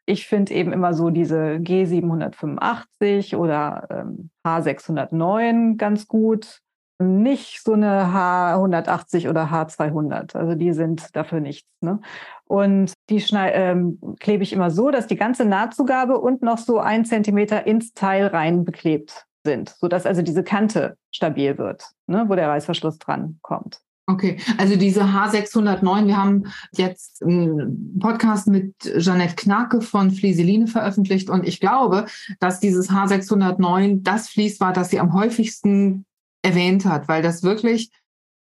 [0.05, 6.61] Ich finde eben immer so diese G785 oder ähm, H609 ganz gut
[6.99, 10.37] nicht so eine H180 oder H200.
[10.37, 11.69] Also die sind dafür nichts.
[11.81, 12.01] Ne?
[12.47, 17.05] Und die ähm, klebe ich immer so, dass die ganze Nahtzugabe und noch so ein
[17.05, 22.25] Zentimeter ins Teil rein beklebt sind, sodass also diese Kante stabil wird, ne?
[22.29, 23.81] wo der Reißverschluss dran kommt.
[24.07, 31.31] Okay, also diese H609, wir haben jetzt einen Podcast mit Jeanette Knake von Flieseline veröffentlicht
[31.31, 32.07] und ich glaube,
[32.41, 36.05] dass dieses H609 das Fließ war, das sie am häufigsten
[36.43, 37.91] erwähnt hat, weil das wirklich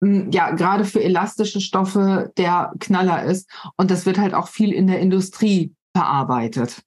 [0.03, 4.73] hm, ja gerade für elastische Stoffe der Knaller ist und das wird halt auch viel
[4.73, 6.84] in der Industrie verarbeitet.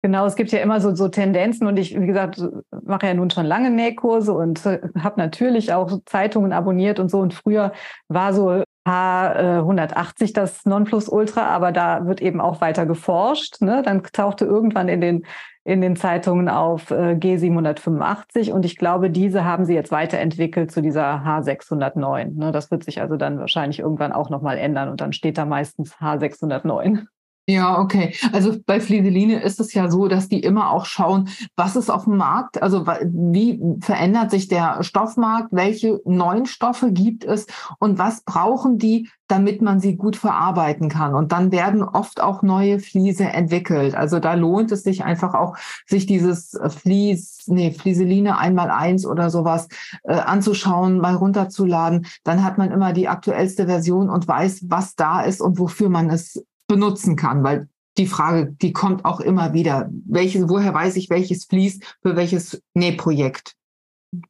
[0.00, 2.40] Genau, es gibt ja immer so, so Tendenzen und ich, wie gesagt,
[2.84, 7.18] mache ja nun schon lange Nähkurse und äh, habe natürlich auch Zeitungen abonniert und so.
[7.18, 7.72] Und früher
[8.06, 13.60] war so H180 das Nonplusultra, aber da wird eben auch weiter geforscht.
[13.60, 13.82] Ne?
[13.82, 15.26] Dann tauchte irgendwann in den,
[15.68, 20.80] in den Zeitungen auf äh, G785 und ich glaube, diese haben sie jetzt weiterentwickelt zu
[20.80, 22.38] dieser H609.
[22.38, 22.52] Ne?
[22.52, 25.96] Das wird sich also dann wahrscheinlich irgendwann auch nochmal ändern und dann steht da meistens
[25.96, 27.04] H609.
[27.50, 28.14] Ja, okay.
[28.34, 32.04] Also bei Flieseline ist es ja so, dass die immer auch schauen, was ist auf
[32.04, 37.46] dem Markt, also wie verändert sich der Stoffmarkt, welche neuen Stoffe gibt es
[37.78, 41.14] und was brauchen die, damit man sie gut verarbeiten kann.
[41.14, 43.94] Und dann werden oft auch neue Fliese entwickelt.
[43.94, 45.56] Also da lohnt es sich einfach auch,
[45.86, 49.68] sich dieses Fließ, nee, Flieseline einmal eins oder sowas
[50.02, 52.06] äh, anzuschauen, mal runterzuladen.
[52.24, 56.10] Dann hat man immer die aktuellste Version und weiß, was da ist und wofür man
[56.10, 59.90] es benutzen kann, weil die Frage, die kommt auch immer wieder.
[60.06, 63.56] Welches, woher weiß ich, welches Fließ für welches Nähprojekt?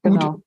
[0.03, 0.33] Genau.
[0.33, 0.44] Gut.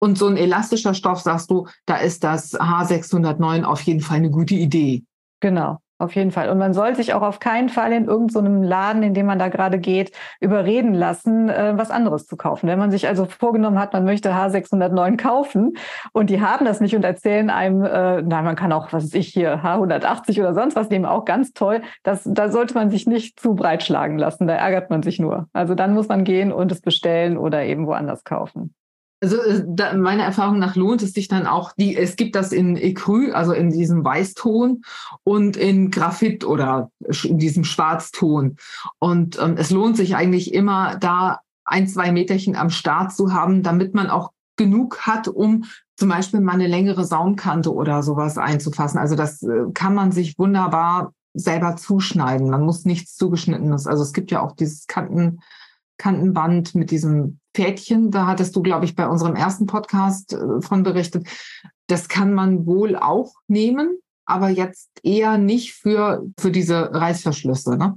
[0.00, 4.30] Und so ein elastischer Stoff, sagst du, da ist das H609 auf jeden Fall eine
[4.30, 5.04] gute Idee.
[5.40, 5.81] Genau.
[6.02, 6.48] Auf jeden Fall.
[6.50, 9.38] Und man soll sich auch auf keinen Fall in irgendeinem so Laden, in dem man
[9.38, 10.10] da gerade geht,
[10.40, 12.66] überreden lassen, äh, was anderes zu kaufen.
[12.66, 15.74] Wenn man sich also vorgenommen hat, man möchte H609 kaufen
[16.10, 19.14] und die haben das nicht und erzählen einem, äh, nein, man kann auch, was weiß
[19.14, 21.82] ich hier, H180 oder sonst was nehmen, auch ganz toll.
[22.02, 24.48] Das, da sollte man sich nicht zu breit schlagen lassen.
[24.48, 25.46] Da ärgert man sich nur.
[25.52, 28.74] Also dann muss man gehen und es bestellen oder eben woanders kaufen.
[29.22, 32.52] Also äh, da, meiner Erfahrung nach lohnt es sich dann auch, die, es gibt das
[32.52, 34.82] in Ecru, also in diesem Weißton
[35.24, 36.90] und in Graphit oder
[37.22, 38.56] in diesem Schwarzton.
[38.98, 43.62] Und ähm, es lohnt sich eigentlich immer, da ein, zwei Meterchen am Start zu haben,
[43.62, 45.64] damit man auch genug hat, um
[45.96, 48.98] zum Beispiel mal eine längere Saumkante oder sowas einzufassen.
[48.98, 52.50] Also das äh, kann man sich wunderbar selber zuschneiden.
[52.50, 53.86] Man muss nichts zugeschnittenes.
[53.86, 55.40] Also es gibt ja auch dieses Kanten,
[56.02, 58.10] Kantenband mit diesem Pfädchen.
[58.10, 61.28] Da hattest du, glaube ich, bei unserem ersten Podcast äh, von berichtet.
[61.86, 67.76] Das kann man wohl auch nehmen, aber jetzt eher nicht für, für diese Reißverschlüsse.
[67.76, 67.94] Ne?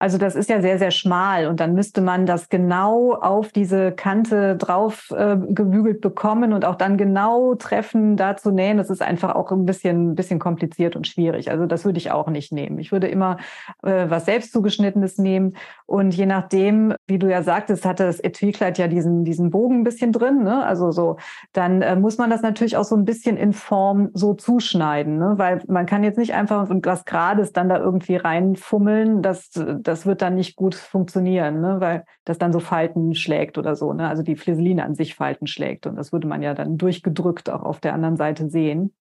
[0.00, 3.92] Also das ist ja sehr, sehr schmal und dann müsste man das genau auf diese
[3.92, 8.76] Kante drauf äh, gebügelt bekommen und auch dann genau treffen, da zu nähen.
[8.76, 11.50] Das ist einfach auch ein bisschen, ein bisschen kompliziert und schwierig.
[11.50, 12.78] Also das würde ich auch nicht nehmen.
[12.80, 13.38] Ich würde immer
[13.82, 15.54] äh, was selbst zugeschnittenes nehmen
[15.86, 19.84] und je nachdem, wie du ja sagtest, hatte das Etui-Kleid ja diesen, diesen Bogen ein
[19.84, 20.42] bisschen drin.
[20.42, 20.64] Ne?
[20.64, 21.18] Also so,
[21.52, 25.34] dann äh, muss man das natürlich auch so ein bisschen in Form so zuschneiden, ne?
[25.36, 29.22] weil man kann jetzt nicht einfach was Gerades dann da irgendwie reinfummeln.
[29.22, 29.50] Das,
[29.86, 31.76] das wird dann nicht gut funktionieren, ne?
[31.80, 33.92] weil das dann so Falten schlägt oder so.
[33.92, 34.08] Ne?
[34.08, 35.86] Also die Flieseline an sich Falten schlägt.
[35.86, 38.94] Und das würde man ja dann durchgedrückt auch auf der anderen Seite sehen.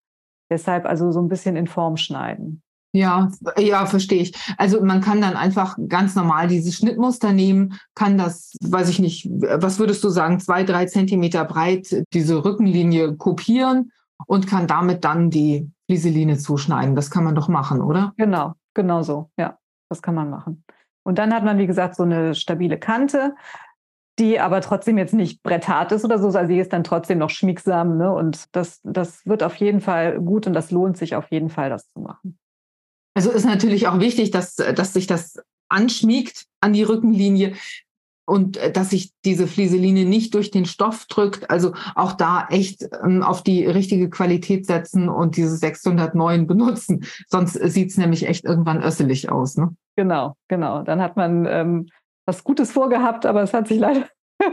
[0.50, 2.62] Deshalb also so ein bisschen in Form schneiden.
[2.96, 4.36] Ja, ja, verstehe ich.
[4.58, 9.28] Also man kann dann einfach ganz normal dieses Schnittmuster nehmen, kann das, weiß ich nicht,
[9.32, 13.92] was würdest du sagen, zwei, drei Zentimeter breit diese Rückenlinie kopieren
[14.28, 16.96] und kann damit dann die Flieseline zuschneiden.
[16.96, 18.14] Das kann man doch machen, oder?
[18.18, 19.32] Genau, genau so.
[19.40, 19.58] Ja,
[19.90, 20.64] das kann man machen.
[21.04, 23.36] Und dann hat man, wie gesagt, so eine stabile Kante,
[24.20, 27.30] die aber trotzdem jetzt nicht bretthart ist oder so, also sie ist dann trotzdem noch
[27.30, 27.98] schmiegsam.
[27.98, 28.14] Ne?
[28.14, 31.70] Und das, das wird auf jeden Fall gut und das lohnt sich auf jeden Fall,
[31.70, 32.38] das zu machen.
[33.16, 35.40] Also ist natürlich auch wichtig, dass, dass sich das
[35.70, 37.56] anschmiegt an die Rückenlinie
[38.26, 41.50] und äh, dass sich diese Flieseline nicht durch den Stoff drückt.
[41.50, 47.06] Also auch da echt ähm, auf die richtige Qualität setzen und diese 609 benutzen.
[47.28, 49.58] Sonst sieht's nämlich echt irgendwann össelig aus.
[49.58, 49.76] Ne?
[49.96, 50.84] Genau, genau.
[50.84, 51.90] Dann hat man ähm,
[52.26, 54.08] was Gutes vorgehabt, aber es hat sich leider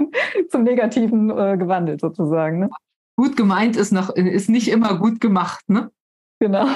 [0.50, 2.60] zum Negativen äh, gewandelt sozusagen.
[2.60, 2.70] Ne?
[3.16, 5.68] Gut gemeint ist, noch, ist nicht immer gut gemacht.
[5.68, 5.90] Ne?
[6.40, 6.66] Genau.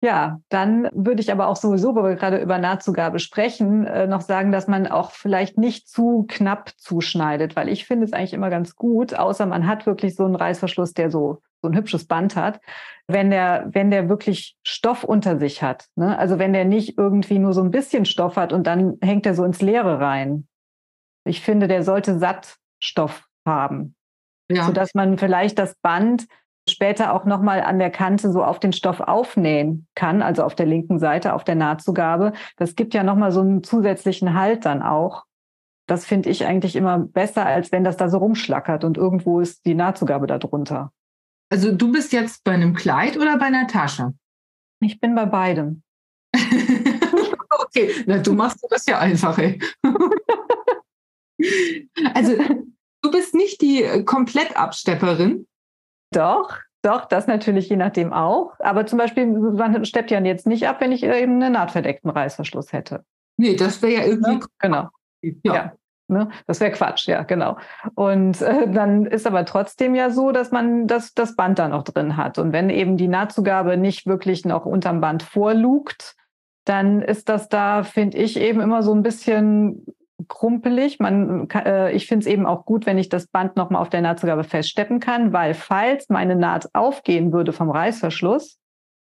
[0.00, 4.20] Ja, dann würde ich aber auch sowieso, wo wir gerade über Nahtzugabe sprechen, äh, noch
[4.20, 8.48] sagen, dass man auch vielleicht nicht zu knapp zuschneidet, weil ich finde es eigentlich immer
[8.48, 12.36] ganz gut, außer man hat wirklich so einen Reißverschluss, der so so ein hübsches Band
[12.36, 12.60] hat,
[13.06, 16.16] wenn der wenn der wirklich Stoff unter sich hat, ne?
[16.18, 19.34] also wenn der nicht irgendwie nur so ein bisschen Stoff hat und dann hängt er
[19.34, 20.46] so ins Leere rein.
[21.24, 23.96] Ich finde, der sollte Sattstoff haben,
[24.50, 24.64] ja.
[24.64, 26.26] sodass man vielleicht das Band
[26.70, 30.66] später auch nochmal an der Kante so auf den Stoff aufnähen kann, also auf der
[30.66, 32.32] linken Seite, auf der Nahtzugabe.
[32.56, 35.24] Das gibt ja nochmal so einen zusätzlichen Halt dann auch.
[35.86, 39.64] Das finde ich eigentlich immer besser, als wenn das da so rumschlackert und irgendwo ist
[39.64, 40.92] die Nahtzugabe da drunter.
[41.50, 44.12] Also du bist jetzt bei einem Kleid oder bei einer Tasche?
[44.80, 45.82] Ich bin bei beidem.
[47.58, 49.58] okay, na, du machst das ja einfach, ey.
[52.14, 52.36] also
[53.02, 55.46] du bist nicht die Komplettabstepperin,
[56.10, 58.52] doch, doch, das natürlich je nachdem auch.
[58.60, 62.72] Aber zum Beispiel, man steppt ja jetzt nicht ab, wenn ich eben einen nahtverdeckten Reißverschluss
[62.72, 63.04] hätte.
[63.36, 64.32] Nee, das wäre ja irgendwie.
[64.32, 64.88] Ja, genau.
[65.22, 65.54] Ja.
[65.54, 65.72] ja.
[66.10, 66.30] Ne?
[66.46, 67.58] Das wäre Quatsch, ja, genau.
[67.94, 71.82] Und äh, dann ist aber trotzdem ja so, dass man das, das Band da noch
[71.82, 72.38] drin hat.
[72.38, 76.16] Und wenn eben die Nahtzugabe nicht wirklich noch unterm Band vorlugt,
[76.64, 79.84] dann ist das da, finde ich, eben immer so ein bisschen
[80.26, 80.98] krumpelig.
[80.98, 84.00] Man, äh, ich finde es eben auch gut, wenn ich das Band nochmal auf der
[84.00, 88.58] Nahtzugabe feststeppen kann, weil falls meine Naht aufgehen würde vom Reißverschluss,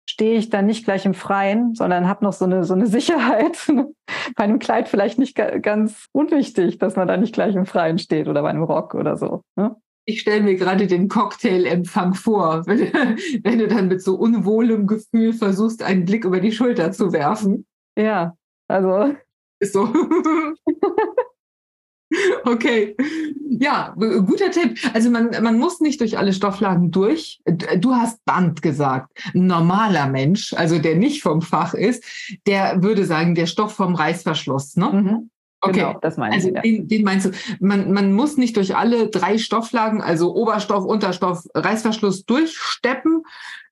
[0.08, 3.58] stehe ich dann nicht gleich im Freien, sondern habe noch so eine, so eine Sicherheit.
[4.36, 8.28] bei einem Kleid vielleicht nicht ganz unwichtig, dass man da nicht gleich im Freien steht
[8.28, 9.42] oder bei einem Rock oder so.
[9.56, 9.76] Ne?
[10.08, 12.92] Ich stelle mir gerade den Cocktailempfang vor, wenn,
[13.42, 17.66] wenn du dann mit so unwohlem Gefühl versuchst, einen Blick über die Schulter zu werfen.
[17.98, 18.36] Ja,
[18.68, 19.14] also
[19.60, 19.92] ist so.
[22.44, 22.96] Okay.
[23.48, 24.78] Ja, guter Tipp.
[24.94, 27.40] Also man, man muss nicht durch alle Stofflagen durch.
[27.78, 29.10] Du hast Band gesagt.
[29.34, 32.04] Ein normaler Mensch, also der nicht vom Fach ist,
[32.46, 34.76] der würde sagen, der Stoff vom Reißverschluss.
[34.76, 34.90] Ne?
[34.92, 35.30] Mhm.
[35.60, 36.54] Okay, genau, das meine also ich.
[36.54, 36.60] Ja.
[36.60, 37.30] Den, den, meinst du.
[37.60, 43.24] Man, man muss nicht durch alle drei Stofflagen, also Oberstoff, Unterstoff, Reißverschluss durchsteppen.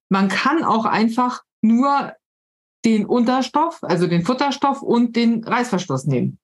[0.09, 2.13] Man kann auch einfach nur
[2.85, 6.39] den Unterstoff, also den Futterstoff und den Reißverschluss nehmen.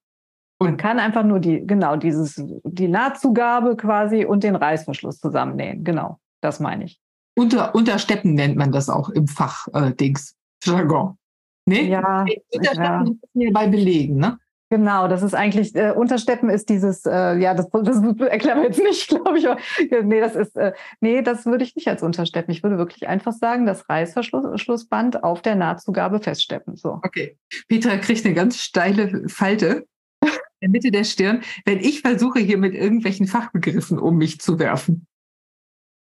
[0.59, 5.83] Und Man kann einfach nur die, genau, dieses, die Nahtzugabe quasi und den Reißverschluss zusammennähen.
[5.83, 6.99] Genau, das meine ich.
[7.35, 11.17] Unter, Untersteppen nennt man das auch im Fach-Dings, äh, Jargon.
[11.65, 11.89] Nee?
[11.89, 12.25] Ja.
[12.53, 13.49] Untersteppen ja.
[13.51, 14.37] bei Belegen, ne?
[14.71, 18.81] Genau, das ist eigentlich, äh, Untersteppen ist dieses, äh, ja, das, das erklären wir jetzt
[18.81, 19.45] nicht, glaube ich.
[19.45, 19.59] Aber,
[20.01, 22.53] nee, das ist, äh, nee, das würde ich nicht als Untersteppen.
[22.53, 26.77] Ich würde wirklich einfach sagen, das Reißverschlussband auf der Nahtzugabe feststeppen.
[26.77, 27.01] So.
[27.03, 27.37] Okay.
[27.67, 29.85] Petra kriegt eine ganz steile Falte
[30.21, 30.29] in
[30.61, 35.05] der Mitte der Stirn, wenn ich versuche, hier mit irgendwelchen Fachbegriffen um mich zu werfen.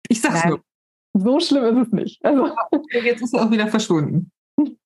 [0.08, 0.62] Ich sag's Nein, nur.
[1.12, 2.24] So schlimm ist es nicht.
[2.24, 2.50] Also.
[2.90, 4.32] Jetzt ist er auch wieder verschwunden.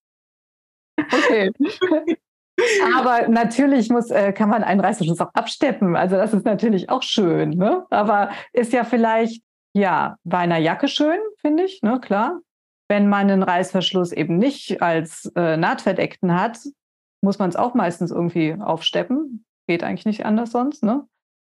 [0.95, 1.51] Okay.
[2.95, 5.95] Aber natürlich muss, äh, kann man einen Reißverschluss auch absteppen.
[5.95, 7.51] Also das ist natürlich auch schön.
[7.51, 7.85] Ne?
[7.89, 11.99] Aber ist ja vielleicht, ja, bei einer Jacke schön, finde ich, ne?
[11.99, 12.39] klar.
[12.89, 16.59] Wenn man einen Reißverschluss eben nicht als äh, nahtverdeckten hat,
[17.21, 19.45] muss man es auch meistens irgendwie aufsteppen.
[19.67, 21.07] Geht eigentlich nicht anders sonst, ne?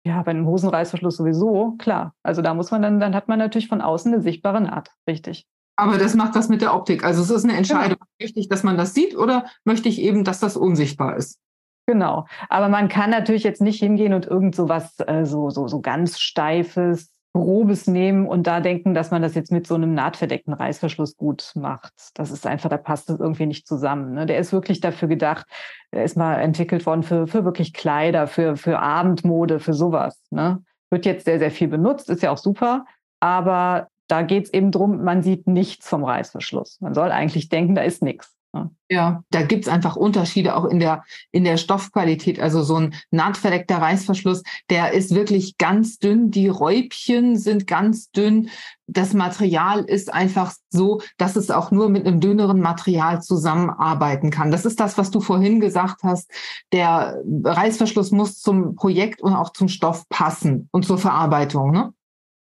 [0.05, 2.15] Ja, bei einem Hosenreißverschluss sowieso, klar.
[2.23, 5.45] Also da muss man dann, dann hat man natürlich von außen eine sichtbare Naht, richtig.
[5.77, 7.03] Aber das macht was mit der Optik.
[7.03, 7.99] Also es ist eine Entscheidung.
[7.99, 8.11] Genau.
[8.19, 11.39] Möchte ich, dass man das sieht oder möchte ich eben, dass das unsichtbar ist?
[11.85, 12.25] Genau.
[12.49, 15.79] Aber man kann natürlich jetzt nicht hingehen und irgend so was, äh, so, so, so
[15.79, 20.53] ganz steifes, grobes nehmen und da denken, dass man das jetzt mit so einem nahtverdeckten
[20.53, 21.93] Reißverschluss gut macht.
[22.15, 24.13] Das ist einfach, da passt das irgendwie nicht zusammen.
[24.13, 24.25] Ne?
[24.25, 25.45] Der ist wirklich dafür gedacht,
[25.93, 30.19] der ist mal entwickelt worden für, für wirklich Kleider, für, für Abendmode, für sowas.
[30.31, 30.63] Ne?
[30.89, 32.85] Wird jetzt sehr, sehr viel benutzt, ist ja auch super.
[33.19, 36.79] Aber da geht es eben drum, man sieht nichts vom Reißverschluss.
[36.81, 38.37] Man soll eigentlich denken, da ist nichts.
[38.53, 38.71] Ne?
[38.89, 42.39] Ja, da gibt's einfach Unterschiede auch in der, in der Stoffqualität.
[42.39, 46.31] Also so ein nahtverdeckter Reißverschluss, der ist wirklich ganz dünn.
[46.31, 48.49] Die Räubchen sind ganz dünn.
[48.87, 54.51] Das Material ist einfach so, dass es auch nur mit einem dünneren Material zusammenarbeiten kann.
[54.51, 56.31] Das ist das, was du vorhin gesagt hast.
[56.71, 61.71] Der Reißverschluss muss zum Projekt und auch zum Stoff passen und zur Verarbeitung.
[61.71, 61.93] Ne?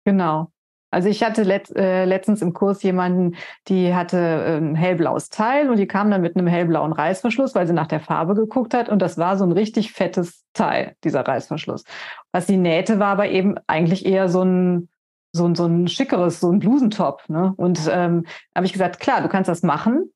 [0.05, 0.51] Genau.
[0.95, 3.35] Also ich hatte let, äh, letztens im Kurs jemanden,
[3.67, 4.17] die hatte
[4.61, 7.99] ein hellblaues Teil und die kam dann mit einem hellblauen Reißverschluss, weil sie nach der
[7.99, 11.83] Farbe geguckt hat und das war so ein richtig fettes Teil, dieser Reißverschluss.
[12.31, 14.87] Was sie nähte, war aber eben eigentlich eher so ein
[15.33, 17.23] so ein, so ein schickeres, so ein Blusentop.
[17.27, 17.53] Ne?
[17.57, 20.13] Und ähm, habe ich gesagt, klar, du kannst das machen.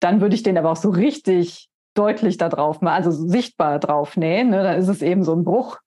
[0.00, 4.48] Dann würde ich den aber auch so richtig deutlich da drauf, also sichtbar drauf nähen.
[4.48, 4.62] Ne?
[4.62, 5.78] Dann ist es eben so ein Bruch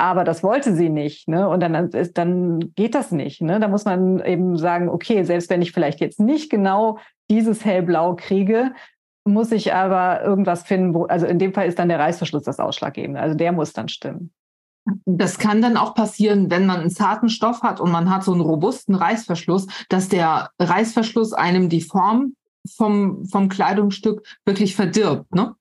[0.00, 1.28] aber das wollte sie nicht.
[1.28, 1.48] Ne?
[1.48, 3.42] Und dann, ist, dann geht das nicht.
[3.42, 3.60] Ne?
[3.60, 6.98] Da muss man eben sagen, okay, selbst wenn ich vielleicht jetzt nicht genau
[7.30, 8.72] dieses hellblau kriege,
[9.24, 12.58] muss ich aber irgendwas finden, wo, also in dem Fall ist dann der Reißverschluss das
[12.58, 13.20] Ausschlaggebende.
[13.20, 14.32] Also der muss dann stimmen.
[15.04, 18.32] Das kann dann auch passieren, wenn man einen zarten Stoff hat und man hat so
[18.32, 22.34] einen robusten Reißverschluss, dass der Reißverschluss einem die Form
[22.76, 25.34] vom, vom Kleidungsstück wirklich verdirbt.
[25.34, 25.54] Ne?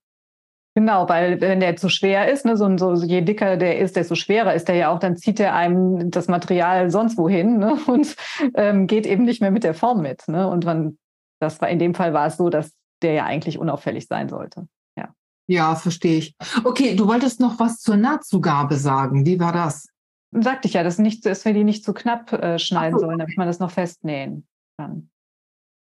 [0.76, 4.16] Genau, weil wenn der zu schwer ist, ne, so, so, je dicker der ist, desto
[4.16, 8.16] schwerer ist der ja auch, dann zieht er einem das Material sonst wohin ne, und
[8.54, 10.28] ähm, geht eben nicht mehr mit der Form mit.
[10.28, 10.48] Ne?
[10.48, 10.98] Und man,
[11.40, 14.68] das war in dem Fall war es so, dass der ja eigentlich unauffällig sein sollte.
[14.96, 15.10] Ja,
[15.48, 16.36] ja verstehe ich.
[16.64, 19.26] Okay, du wolltest noch was zur Nahtzugabe sagen.
[19.26, 19.90] Wie war das?
[20.32, 23.06] Sagte ich ja, dass, nicht, dass wir die nicht zu knapp äh, schneiden so.
[23.06, 25.10] sollen, damit man das noch festnähen kann.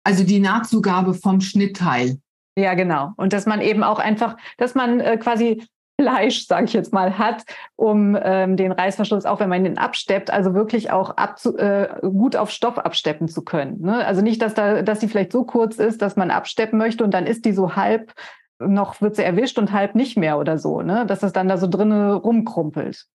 [0.06, 2.20] Also die Nahtzugabe vom Schnittteil.
[2.58, 3.12] Ja, genau.
[3.18, 5.64] Und dass man eben auch einfach, dass man äh, quasi
[6.00, 7.44] Fleisch, sage ich jetzt mal, hat,
[7.76, 12.36] um ähm, den Reißverschluss, auch wenn man ihn absteppt, also wirklich auch abzu, äh, gut
[12.36, 13.82] auf Stoff absteppen zu können.
[13.82, 14.04] Ne?
[14.06, 17.14] Also nicht, dass da, dass die vielleicht so kurz ist, dass man absteppen möchte und
[17.14, 18.14] dann ist die so halb
[18.60, 21.06] noch wird sie erwischt und halb nicht mehr oder so, ne?
[21.06, 23.06] Dass das dann da so drinnen rumkrumpelt.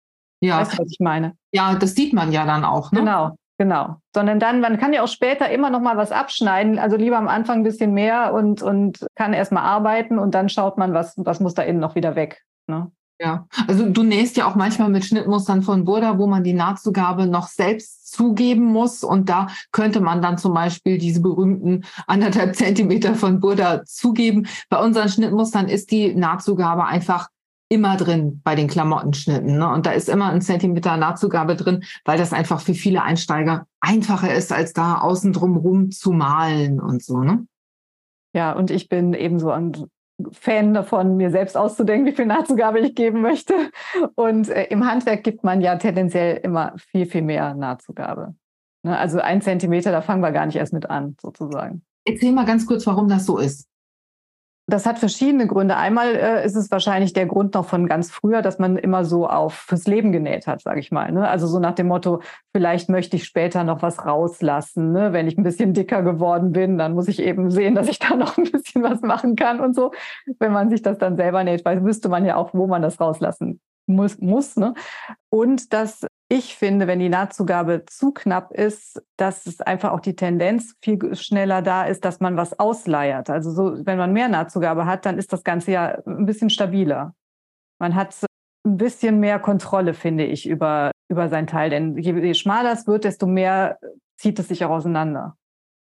[0.40, 0.61] Ja.
[0.61, 1.35] Weißt du, was ich meine?
[1.53, 2.92] Ja, das sieht man ja dann auch.
[2.92, 3.01] Ne?
[3.01, 3.37] Genau.
[3.58, 3.96] Genau.
[4.14, 6.78] Sondern dann, man kann ja auch später immer noch mal was abschneiden.
[6.78, 10.78] Also lieber am Anfang ein bisschen mehr und, und kann erstmal arbeiten und dann schaut
[10.78, 12.44] man, was, was muss da innen noch wieder weg.
[12.68, 12.92] Ne?
[13.20, 17.26] Ja, also du nähst ja auch manchmal mit Schnittmustern von Burda, wo man die Nahtzugabe
[17.26, 19.02] noch selbst zugeben muss.
[19.02, 24.46] Und da könnte man dann zum Beispiel diese berühmten anderthalb Zentimeter von Burda zugeben.
[24.68, 27.28] Bei unseren Schnittmustern ist die Nahtzugabe einfach
[27.68, 29.59] immer drin bei den Klamottenschnitten.
[29.59, 29.68] Ne?
[29.68, 34.35] Und da ist immer ein Zentimeter Nahtzugabe drin, weil das einfach für viele Einsteiger einfacher
[34.35, 37.20] ist, als da außen drumherum zu malen und so.
[37.20, 37.46] Ne?
[38.35, 39.72] Ja, und ich bin ebenso ein
[40.33, 43.54] Fan davon, mir selbst auszudenken, wie viel Nahtzugabe ich geben möchte.
[44.16, 48.35] Und äh, im Handwerk gibt man ja tendenziell immer viel, viel mehr Nahtzugabe.
[48.83, 48.98] Ne?
[48.98, 51.83] Also ein Zentimeter, da fangen wir gar nicht erst mit an, sozusagen.
[52.04, 53.68] Erzähl mal ganz kurz, warum das so ist.
[54.70, 55.78] Das hat verschiedene Gründe.
[55.78, 59.26] Einmal äh, ist es wahrscheinlich der Grund noch von ganz früher, dass man immer so
[59.26, 61.11] auf fürs Leben genäht hat, sage ich mal.
[61.11, 61.26] Ne?
[61.26, 62.20] Also so nach dem Motto,
[62.52, 64.92] vielleicht möchte ich später noch was rauslassen.
[64.92, 65.14] Ne?
[65.14, 68.14] Wenn ich ein bisschen dicker geworden bin, dann muss ich eben sehen, dass ich da
[68.14, 69.90] noch ein bisschen was machen kann und so.
[70.38, 73.00] Wenn man sich das dann selber näht, weil wüsste man ja auch, wo man das
[73.00, 74.18] rauslassen muss.
[74.18, 74.74] muss ne?
[75.31, 80.14] Und dass ich finde, wenn die Nahtzugabe zu knapp ist, dass es einfach auch die
[80.14, 83.31] Tendenz viel schneller da ist, dass man was ausleiert.
[83.31, 87.14] Also so, wenn man mehr Nahtzugabe hat, dann ist das Ganze ja ein bisschen stabiler.
[87.79, 88.14] Man hat
[88.66, 91.70] ein bisschen mehr Kontrolle, finde ich, über, über sein Teil.
[91.70, 93.79] Denn je, je schmaler es wird, desto mehr
[94.18, 95.37] zieht es sich auch auseinander.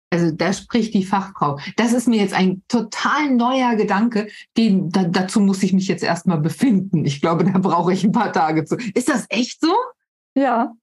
[0.10, 1.60] Also da spricht die Fachfrau.
[1.76, 6.04] Das ist mir jetzt ein total neuer Gedanke, den da, dazu muss ich mich jetzt
[6.04, 7.04] erstmal befinden.
[7.06, 8.78] Ich glaube, da brauche ich ein paar Tage zu.
[8.94, 9.74] Ist das echt so?
[10.34, 10.74] Ja,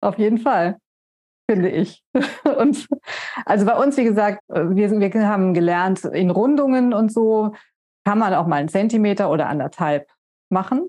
[0.00, 0.78] auf jeden Fall,
[1.50, 2.04] finde ich.
[2.58, 2.86] Und
[3.46, 7.54] also bei uns, wie gesagt, wir, wir haben gelernt, in Rundungen und so
[8.04, 10.10] kann man auch mal einen Zentimeter oder anderthalb
[10.50, 10.88] machen,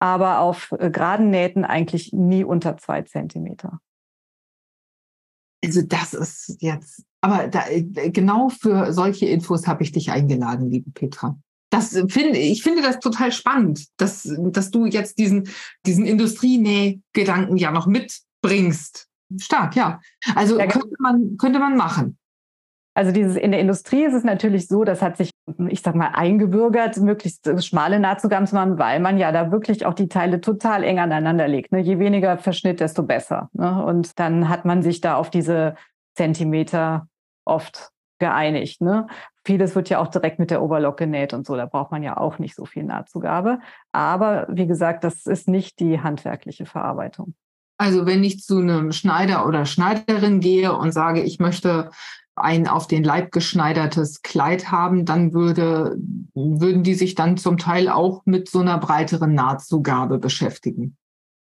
[0.00, 3.80] aber auf äh, geraden Nähten eigentlich nie unter zwei Zentimeter.
[5.64, 10.70] Also das ist jetzt, aber da, äh, genau für solche Infos habe ich dich eingeladen,
[10.70, 11.36] liebe Petra
[11.74, 15.48] das finde ich finde das total spannend, dass, dass du jetzt diesen,
[15.86, 19.08] diesen Industrienäh-Gedanken ja noch mitbringst.
[19.38, 20.00] Stark, ja.
[20.34, 22.16] Also ja, könnte man, könnte man machen.
[22.94, 25.30] Also dieses in der Industrie ist es natürlich so, das hat sich,
[25.68, 29.94] ich sag mal, eingebürgert, möglichst schmale Nahtzugaben zu machen, weil man ja da wirklich auch
[29.94, 31.72] die Teile total eng aneinander legt.
[31.72, 31.80] Ne?
[31.80, 33.50] Je weniger Verschnitt, desto besser.
[33.52, 33.84] Ne?
[33.84, 35.74] Und dann hat man sich da auf diese
[36.14, 37.08] Zentimeter
[37.44, 38.80] oft geeinigt.
[38.80, 39.08] Ne?
[39.44, 42.16] Vieles wird ja auch direkt mit der Oberlock genäht und so, da braucht man ja
[42.16, 43.58] auch nicht so viel Nahtzugabe.
[43.90, 47.34] Aber wie gesagt, das ist nicht die handwerkliche Verarbeitung.
[47.76, 51.90] Also wenn ich zu einem Schneider oder Schneiderin gehe und sage, ich möchte
[52.36, 55.96] ein auf den Leib geschneidertes Kleid haben, dann würde,
[56.34, 60.96] würden die sich dann zum Teil auch mit so einer breiteren Nahtzugabe beschäftigen.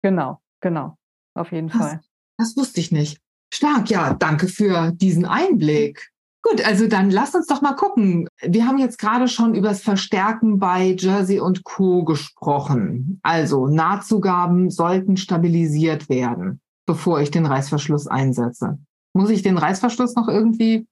[0.03, 0.97] Genau, genau,
[1.34, 2.01] auf jeden das, Fall.
[2.38, 3.20] Das wusste ich nicht.
[3.53, 6.11] Stark, ja, danke für diesen Einblick.
[6.43, 8.26] Gut, also dann lass uns doch mal gucken.
[8.41, 12.05] Wir haben jetzt gerade schon über das Verstärken bei Jersey und Co.
[12.05, 13.20] gesprochen.
[13.22, 18.78] Also Nahtzugaben sollten stabilisiert werden, bevor ich den Reißverschluss einsetze.
[19.13, 20.87] Muss ich den Reißverschluss noch irgendwie,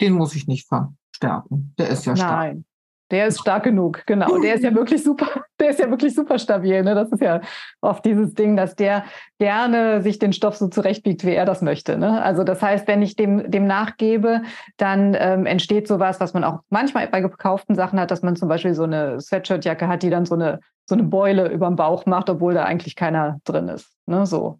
[0.00, 1.74] den muss ich nicht verstärken.
[1.78, 2.30] Der ist ja stark.
[2.30, 2.64] Nein,
[3.12, 4.38] der ist stark genug, genau.
[4.38, 5.28] Der ist ja wirklich super,
[5.60, 6.82] der ist ja wirklich super stabil.
[6.82, 6.94] Ne?
[6.94, 7.42] Das ist ja
[7.82, 9.04] oft dieses Ding, dass der
[9.38, 11.98] gerne sich den Stoff so zurechtbiegt, wie er das möchte.
[11.98, 12.22] Ne?
[12.22, 14.42] Also das heißt, wenn ich dem, dem nachgebe,
[14.78, 18.48] dann ähm, entsteht sowas, was man auch manchmal bei gekauften Sachen hat, dass man zum
[18.48, 22.06] Beispiel so eine Sweatshirtjacke hat, die dann so eine, so eine Beule über dem Bauch
[22.06, 23.92] macht, obwohl da eigentlich keiner drin ist.
[24.06, 24.24] Ne?
[24.24, 24.58] So.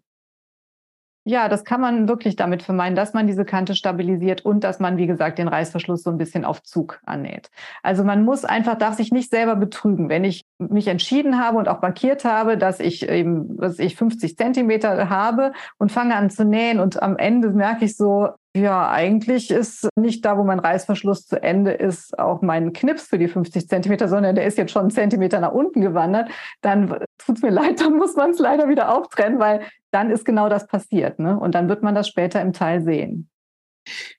[1.25, 4.97] Ja, das kann man wirklich damit vermeiden, dass man diese Kante stabilisiert und dass man,
[4.97, 7.49] wie gesagt, den Reißverschluss so ein bisschen auf Zug annäht.
[7.81, 10.09] Also man muss einfach, darf sich nicht selber betrügen.
[10.09, 14.35] Wenn ich mich entschieden habe und auch markiert habe, dass ich eben, dass ich 50
[14.35, 19.49] Zentimeter habe und fange an zu nähen und am Ende merke ich so, ja, eigentlich
[19.49, 23.67] ist nicht da, wo mein Reißverschluss zu Ende ist, auch mein Knips für die 50
[23.67, 26.29] Zentimeter, sondern der ist jetzt schon einen Zentimeter nach unten gewandert.
[26.61, 30.23] Dann tut es mir leid, dann muss man es leider wieder auftrennen, weil dann ist
[30.23, 31.17] genau das passiert.
[31.17, 31.37] Ne?
[31.37, 33.29] Und dann wird man das später im Teil sehen.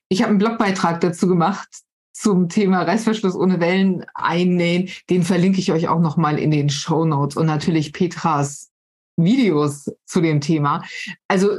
[0.09, 1.69] Ich habe einen Blogbeitrag dazu gemacht
[2.13, 4.89] zum Thema Reißverschluss ohne Wellen einnähen.
[5.09, 8.71] Den verlinke ich euch auch nochmal in den Show Notes und natürlich Petras
[9.17, 10.83] Videos zu dem Thema.
[11.29, 11.49] Also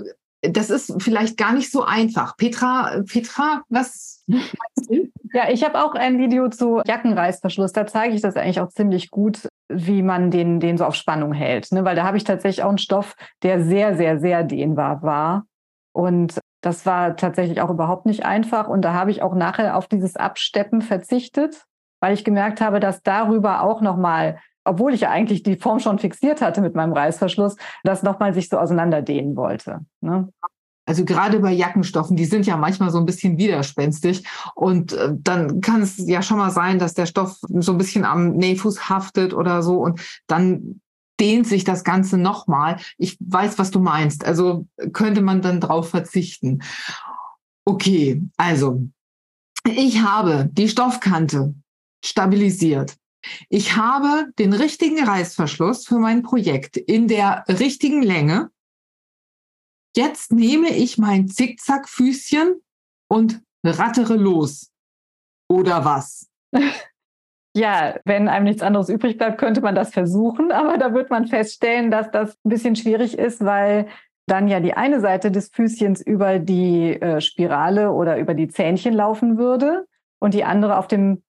[0.43, 2.37] das ist vielleicht gar nicht so einfach.
[2.37, 5.09] Petra, Petra, was meinst du?
[5.32, 7.72] Ja, ich habe auch ein Video zu Jackenreißverschluss.
[7.72, 11.32] Da zeige ich das eigentlich auch ziemlich gut, wie man den, den so auf Spannung
[11.32, 11.72] hält.
[11.72, 11.84] Ne?
[11.84, 15.47] Weil da habe ich tatsächlich auch einen Stoff, der sehr, sehr, sehr dehnbar war.
[15.93, 18.68] Und das war tatsächlich auch überhaupt nicht einfach.
[18.68, 21.64] Und da habe ich auch nachher auf dieses Absteppen verzichtet,
[22.01, 25.99] weil ich gemerkt habe, dass darüber auch nochmal obwohl ich ja eigentlich die Form schon
[25.99, 29.81] fixiert hatte mit meinem Reißverschluss, das nochmal sich so auseinanderdehnen wollte.
[30.01, 30.29] Ne?
[30.89, 35.61] Also gerade bei Jackenstoffen, die sind ja manchmal so ein bisschen widerspenstig und äh, dann
[35.61, 39.35] kann es ja schon mal sein, dass der Stoff so ein bisschen am Nähfuß haftet
[39.35, 40.81] oder so und dann
[41.19, 42.79] dehnt sich das Ganze nochmal.
[42.99, 44.25] Ich weiß, was du meinst.
[44.25, 46.62] Also könnte man dann drauf verzichten.
[47.64, 48.87] Okay, also
[49.64, 51.55] ich habe die Stoffkante
[52.05, 52.97] stabilisiert.
[53.49, 58.51] Ich habe den richtigen Reißverschluss für mein Projekt in der richtigen Länge.
[59.97, 62.61] Jetzt nehme ich mein Zickzackfüßchen
[63.09, 64.70] und rattere los.
[65.49, 66.29] Oder was?
[67.59, 71.27] Ja, wenn einem nichts anderes übrig bleibt, könnte man das versuchen, aber da wird man
[71.27, 73.89] feststellen, dass das ein bisschen schwierig ist, weil
[74.27, 78.93] dann ja die eine Seite des Füßchens über die äh, Spirale oder über die Zähnchen
[78.93, 79.87] laufen würde
[80.18, 81.22] und die andere auf dem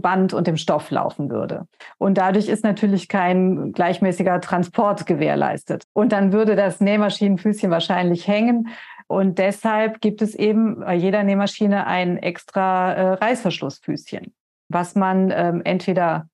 [0.00, 1.66] Band und dem Stoff laufen würde.
[1.98, 5.84] Und dadurch ist natürlich kein gleichmäßiger Transport gewährleistet.
[5.92, 8.68] Und dann würde das Nähmaschinenfüßchen wahrscheinlich hängen.
[9.06, 14.32] Und deshalb gibt es eben bei jeder Nähmaschine ein extra äh, Reißverschlussfüßchen,
[14.68, 16.28] was man ähm, entweder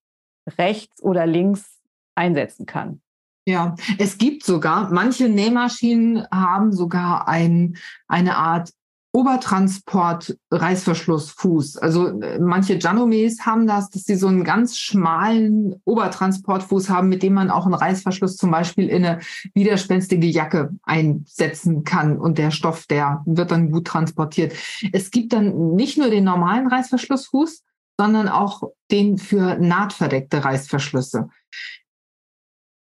[0.59, 1.81] rechts oder links
[2.15, 3.01] einsetzen kann.
[3.45, 7.77] Ja, es gibt sogar, manche Nähmaschinen haben sogar ein,
[8.07, 8.71] eine Art
[9.13, 11.77] Obertransport Reißverschlussfuß.
[11.77, 17.23] Also äh, manche Janomes haben das, dass sie so einen ganz schmalen Obertransportfuß haben, mit
[17.23, 19.21] dem man auch einen Reißverschluss zum Beispiel in eine
[19.55, 24.55] widerspenstige Jacke einsetzen kann und der Stoff, der wird dann gut transportiert.
[24.93, 27.63] Es gibt dann nicht nur den normalen Reißverschlussfuß,
[27.99, 31.29] sondern auch den für nahtverdeckte Reißverschlüsse.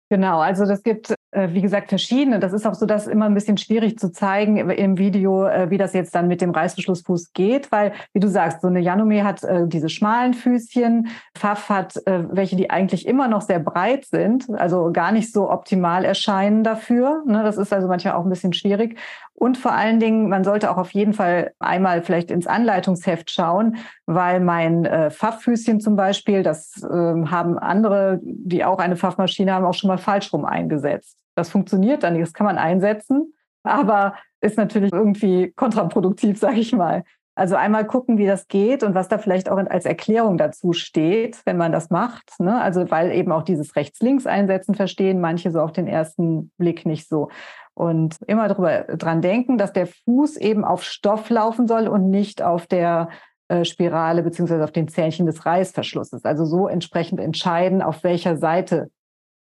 [0.09, 2.39] Genau, also das gibt äh, wie gesagt, verschiedene.
[2.39, 5.77] Das ist auch so, dass immer ein bisschen schwierig zu zeigen im Video, äh, wie
[5.77, 9.43] das jetzt dann mit dem Reißverschlussfuß geht, weil, wie du sagst, so eine Janome hat
[9.43, 14.91] äh, diese schmalen Füßchen, Pfaff hat welche, die eigentlich immer noch sehr breit sind, also
[14.91, 17.23] gar nicht so optimal erscheinen dafür.
[17.25, 17.43] Ne?
[17.43, 18.97] Das ist also manchmal auch ein bisschen schwierig.
[19.39, 23.77] Und vor allen Dingen, man sollte auch auf jeden Fall einmal vielleicht ins Anleitungsheft schauen,
[24.07, 29.65] weil mein äh, Pfafffüßchen zum Beispiel, das äh, haben andere, die auch eine Pfaffmaschine haben,
[29.65, 31.19] auch schon mal falsch rum eingesetzt.
[31.35, 36.73] Das funktioniert dann nicht, das kann man einsetzen, aber ist natürlich irgendwie kontraproduktiv, sage ich
[36.73, 37.03] mal.
[37.37, 41.39] Also einmal gucken, wie das geht und was da vielleicht auch als Erklärung dazu steht,
[41.45, 42.39] wenn man das macht.
[42.39, 42.59] Ne?
[42.59, 47.29] Also weil eben auch dieses Rechts-Links-Einsetzen verstehen manche so auf den ersten Blick nicht so.
[47.75, 52.41] Und immer darüber dran denken, dass der Fuß eben auf Stoff laufen soll und nicht
[52.41, 53.09] auf der
[53.49, 56.25] äh, Spirale beziehungsweise auf den Zähnchen des Reißverschlusses.
[56.25, 58.89] Also so entsprechend entscheiden, auf welcher Seite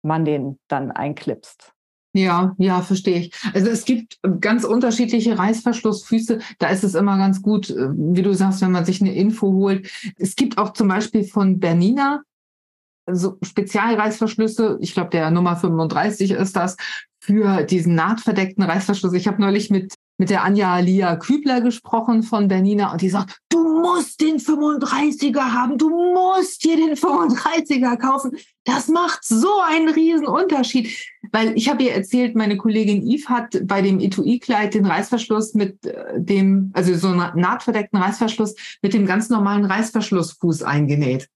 [0.01, 1.75] man den dann einklipst.
[2.15, 3.33] Ja, ja, verstehe ich.
[3.55, 6.41] Also es gibt ganz unterschiedliche Reißverschlussfüße.
[6.59, 9.53] Da ist es immer ganz gut, äh, wie du sagst, wenn man sich eine Info
[9.53, 9.91] holt.
[10.19, 12.23] Es gibt auch zum Beispiel von Bernina
[13.11, 14.79] so Spezialreißverschlüsse.
[14.81, 16.77] Ich glaube, der Nummer 35 ist das
[17.19, 19.15] für diesen nahtverdeckten Reißverschluss.
[19.15, 23.39] Ich habe neulich mit mit der Anja Lia Kübler gesprochen von Bernina und die sagt,
[23.49, 28.37] du musst den 35er haben, du musst dir den 35er kaufen.
[28.65, 30.97] Das macht so einen riesen Unterschied.
[31.33, 35.85] Weil ich habe ihr erzählt, meine Kollegin Yves hat bei dem Etui-Kleid den Reißverschluss mit
[35.87, 41.29] äh, dem, also so einen nahtverdeckten Reißverschluss mit dem ganz normalen Reißverschlussfuß eingenäht.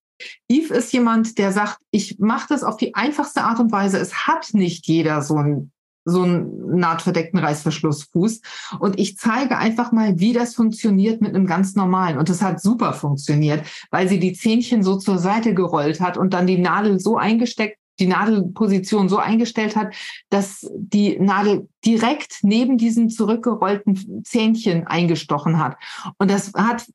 [0.48, 3.98] Yves ist jemand, der sagt, ich mache das auf die einfachste Art und Weise.
[3.98, 5.72] Es hat nicht jeder so einen
[6.06, 8.40] so einen nahtverdeckten Reißverschlussfuß.
[8.78, 12.16] Und ich zeige einfach mal, wie das funktioniert mit einem ganz normalen.
[12.16, 16.32] Und das hat super funktioniert, weil sie die Zähnchen so zur Seite gerollt hat und
[16.32, 19.94] dann die Nadel so eingesteckt, die Nadelposition so eingestellt hat,
[20.30, 25.76] dass die Nadel direkt neben diesen zurückgerollten Zähnchen eingestochen hat.
[26.18, 26.86] Und das hat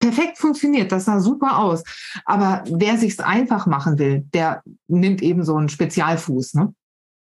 [0.00, 1.82] perfekt funktioniert, das sah super aus.
[2.24, 6.54] Aber wer sich's einfach machen will, der nimmt eben so einen Spezialfuß.
[6.54, 6.74] Ne?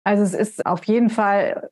[0.05, 1.69] Also es ist auf jeden Fall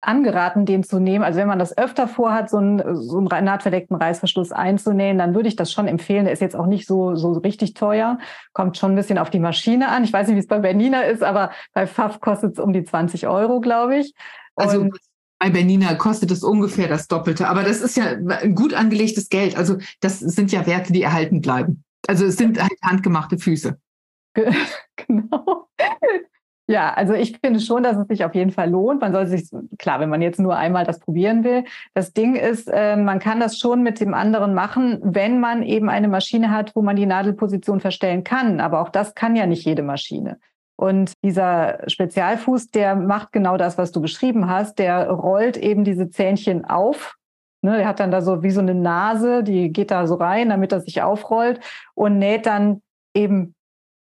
[0.00, 1.24] angeraten, den zu nehmen.
[1.24, 5.48] Also wenn man das öfter vorhat, so einen, so einen nahtverdeckten Reißverschluss einzunehmen, dann würde
[5.48, 6.24] ich das schon empfehlen.
[6.24, 8.18] Der ist jetzt auch nicht so, so richtig teuer,
[8.52, 10.04] kommt schon ein bisschen auf die Maschine an.
[10.04, 12.84] Ich weiß nicht, wie es bei Bernina ist, aber bei Pfaff kostet es um die
[12.84, 14.14] 20 Euro, glaube ich.
[14.54, 14.98] Also Und
[15.38, 17.48] bei Bernina kostet es ungefähr das Doppelte.
[17.48, 19.56] Aber das ist ja ein gut angelegtes Geld.
[19.56, 21.84] Also das sind ja Werte, die erhalten bleiben.
[22.06, 23.78] Also es sind halt handgemachte Füße.
[25.08, 25.68] Genau.
[26.68, 29.00] Ja, also ich finde schon, dass es sich auf jeden Fall lohnt.
[29.00, 29.48] Man soll sich,
[29.78, 31.64] klar, wenn man jetzt nur einmal das probieren will.
[31.94, 35.88] Das Ding ist, äh, man kann das schon mit dem anderen machen, wenn man eben
[35.88, 38.58] eine Maschine hat, wo man die Nadelposition verstellen kann.
[38.58, 40.40] Aber auch das kann ja nicht jede Maschine.
[40.74, 44.80] Und dieser Spezialfuß, der macht genau das, was du beschrieben hast.
[44.80, 47.14] Der rollt eben diese Zähnchen auf.
[47.62, 50.50] Ne, der hat dann da so wie so eine Nase, die geht da so rein,
[50.50, 51.60] damit er sich aufrollt
[51.94, 52.82] und näht dann
[53.14, 53.54] eben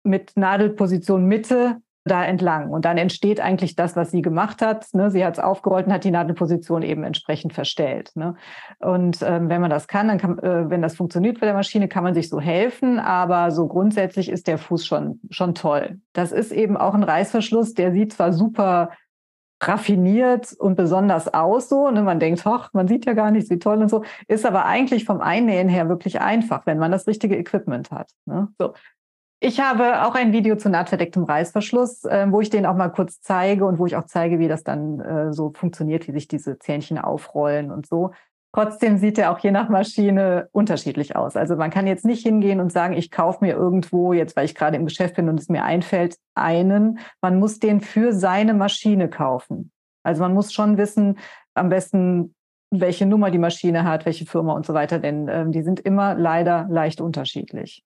[0.02, 2.70] mit Nadelposition Mitte da entlang.
[2.70, 4.86] Und dann entsteht eigentlich das, was sie gemacht hat.
[4.94, 5.10] Ne?
[5.10, 8.12] Sie hat es aufgerollt und hat die Nadelposition eben entsprechend verstellt.
[8.14, 8.36] Ne?
[8.78, 11.88] Und ähm, wenn man das kann, dann kann, äh, wenn das funktioniert bei der Maschine,
[11.88, 12.98] kann man sich so helfen.
[12.98, 16.00] Aber so grundsätzlich ist der Fuß schon, schon toll.
[16.12, 18.90] Das ist eben auch ein Reißverschluss, der sieht zwar super
[19.62, 21.90] raffiniert und besonders aus so.
[21.90, 22.02] Ne?
[22.02, 24.04] Man denkt, hoch, man sieht ja gar nichts, wie toll und so.
[24.26, 28.10] Ist aber eigentlich vom Einnähen her wirklich einfach, wenn man das richtige Equipment hat.
[28.24, 28.48] Ne?
[28.58, 28.72] So.
[29.42, 33.22] Ich habe auch ein Video zu nahtverdecktem Reißverschluss, äh, wo ich den auch mal kurz
[33.22, 36.58] zeige und wo ich auch zeige, wie das dann äh, so funktioniert, wie sich diese
[36.58, 38.10] Zähnchen aufrollen und so.
[38.52, 41.36] Trotzdem sieht er auch je nach Maschine unterschiedlich aus.
[41.36, 44.54] Also man kann jetzt nicht hingehen und sagen, ich kaufe mir irgendwo, jetzt weil ich
[44.54, 46.98] gerade im Geschäft bin und es mir einfällt, einen.
[47.22, 49.70] Man muss den für seine Maschine kaufen.
[50.02, 51.18] Also man muss schon wissen,
[51.54, 52.34] am besten,
[52.70, 56.14] welche Nummer die Maschine hat, welche Firma und so weiter, denn äh, die sind immer
[56.14, 57.84] leider leicht unterschiedlich.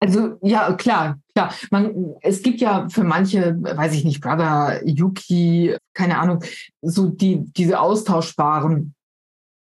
[0.00, 1.54] Also ja, klar, klar.
[1.70, 6.42] Man, es gibt ja für manche, weiß ich nicht, Brother, Yuki, keine Ahnung,
[6.80, 8.94] so die diese austauschbaren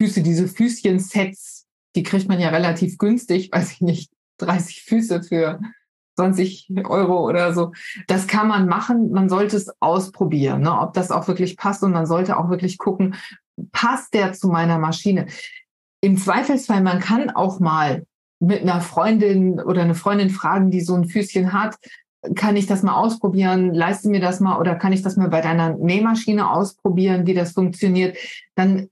[0.00, 5.60] Füße, diese Füßchen-Sets, die kriegt man ja relativ günstig, weiß ich nicht, 30 Füße für
[6.16, 7.72] 20 Euro oder so.
[8.06, 9.10] Das kann man machen.
[9.10, 11.82] Man sollte es ausprobieren, ne, ob das auch wirklich passt.
[11.82, 13.16] Und man sollte auch wirklich gucken,
[13.72, 15.26] passt der zu meiner Maschine?
[16.00, 18.06] Im Zweifelsfall, man kann auch mal
[18.46, 21.76] mit einer Freundin oder eine Freundin fragen, die so ein Füßchen hat,
[22.34, 23.74] kann ich das mal ausprobieren?
[23.74, 27.52] Leiste mir das mal oder kann ich das mal bei deiner Nähmaschine ausprobieren, wie das
[27.52, 28.16] funktioniert?
[28.54, 28.88] Dann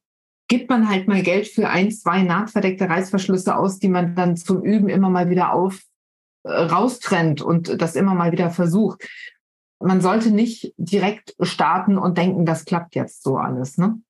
[0.49, 4.63] gibt man halt mal Geld für ein, zwei nahtverdeckte Reißverschlüsse aus, die man dann zum
[4.63, 5.81] Üben immer mal wieder auf
[6.45, 9.09] äh, raustrennt und das immer mal wieder versucht.
[9.81, 14.01] Man sollte nicht direkt starten und denken, das klappt jetzt so alles, ne?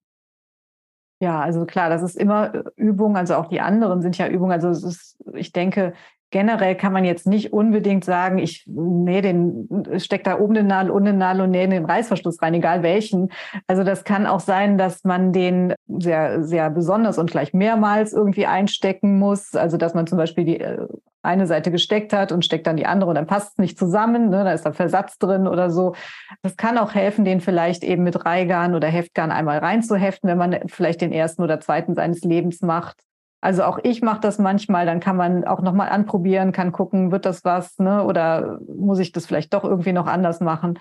[1.22, 4.50] Ja, also klar, das ist immer äh, Übung, also auch die anderen sind ja Übung.
[4.50, 5.94] Also es ist, ich denke,
[6.32, 9.68] generell kann man jetzt nicht unbedingt sagen, ich nähe den,
[9.98, 13.30] steck da oben den Nadel, unten den Nadel und nähe den Reißverschluss rein, egal welchen.
[13.68, 18.46] Also das kann auch sein, dass man den sehr, sehr besonders und gleich mehrmals irgendwie
[18.46, 19.54] einstecken muss.
[19.54, 20.88] Also dass man zum Beispiel die äh,
[21.22, 24.28] eine Seite gesteckt hat und steckt dann die andere und dann passt es nicht zusammen,
[24.28, 24.42] ne?
[24.42, 25.94] da ist da Versatz drin oder so.
[26.42, 30.58] Das kann auch helfen, den vielleicht eben mit Reihgarn oder Heftgarn einmal reinzuheften, wenn man
[30.66, 32.96] vielleicht den ersten oder zweiten seines Lebens macht.
[33.42, 37.26] Also auch ich mache das manchmal, dann kann man auch nochmal anprobieren, kann gucken, wird
[37.26, 38.04] das was, ne?
[38.04, 40.78] Oder muss ich das vielleicht doch irgendwie noch anders machen?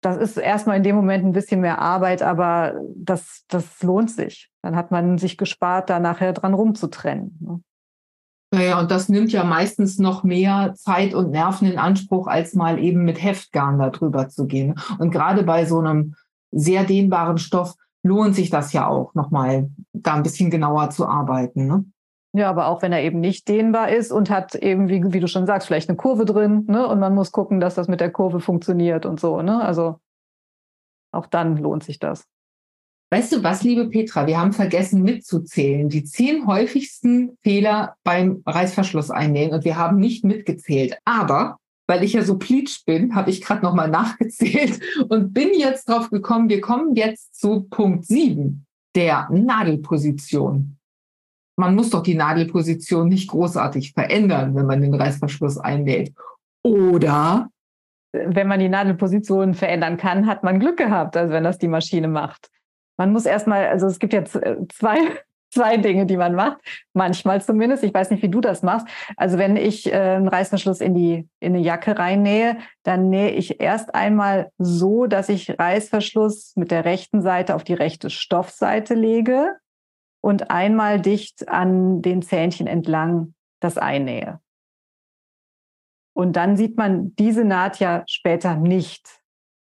[0.00, 4.50] Das ist erstmal in dem Moment ein bisschen mehr Arbeit, aber das, das lohnt sich.
[4.62, 7.38] Dann hat man sich gespart, da nachher dran rumzutrennen.
[7.40, 7.60] Ne?
[8.52, 12.80] Naja, und das nimmt ja meistens noch mehr Zeit und Nerven in Anspruch, als mal
[12.80, 14.74] eben mit Heftgarn darüber zu gehen.
[14.98, 16.16] Und gerade bei so einem
[16.50, 21.66] sehr dehnbaren Stoff lohnt sich das ja auch, nochmal da ein bisschen genauer zu arbeiten.
[21.66, 21.84] Ne?
[22.34, 25.28] Ja, aber auch wenn er eben nicht dehnbar ist und hat eben, wie, wie du
[25.28, 26.86] schon sagst, vielleicht eine Kurve drin, ne?
[26.86, 29.62] Und man muss gucken, dass das mit der Kurve funktioniert und so, ne?
[29.62, 30.00] Also
[31.12, 32.26] auch dann lohnt sich das.
[33.12, 35.90] Weißt du was, liebe Petra, wir haben vergessen mitzuzählen.
[35.90, 40.96] Die zehn häufigsten Fehler beim Reißverschluss einnähen und wir haben nicht mitgezählt.
[41.04, 45.88] Aber weil ich ja so pleatsch bin, habe ich gerade nochmal nachgezählt und bin jetzt
[45.88, 48.64] drauf gekommen, wir kommen jetzt zu Punkt 7,
[48.94, 50.78] der Nadelposition.
[51.56, 56.14] Man muss doch die Nadelposition nicht großartig verändern, wenn man den Reißverschluss einnäht.
[56.64, 57.50] Oder
[58.12, 62.08] wenn man die Nadelposition verändern kann, hat man Glück gehabt, also wenn das die Maschine
[62.08, 62.50] macht.
[62.98, 64.98] Man muss erstmal, also es gibt jetzt äh, zwei,
[65.52, 66.58] zwei Dinge, die man macht.
[66.94, 67.84] Manchmal zumindest.
[67.84, 68.86] Ich weiß nicht, wie du das machst.
[69.16, 73.60] Also wenn ich äh, einen Reißverschluss in die in eine Jacke reinnähe, dann nähe ich
[73.60, 79.56] erst einmal so, dass ich Reißverschluss mit der rechten Seite auf die rechte Stoffseite lege
[80.20, 84.40] und einmal dicht an den Zähnchen entlang das einnähe.
[86.14, 89.21] Und dann sieht man diese Naht ja später nicht,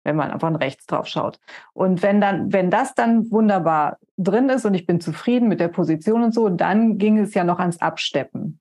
[0.03, 1.39] wenn man von rechts drauf schaut.
[1.73, 5.69] Und wenn dann, wenn das dann wunderbar drin ist und ich bin zufrieden mit der
[5.69, 8.59] Position und so, dann ging es ja noch ans Absteppen.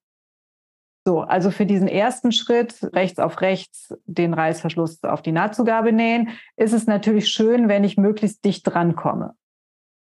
[1.04, 6.28] So, also für diesen ersten Schritt, rechts auf rechts den Reißverschluss auf die Nahtzugabe nähen,
[6.56, 9.34] ist es natürlich schön, wenn ich möglichst dicht drankomme.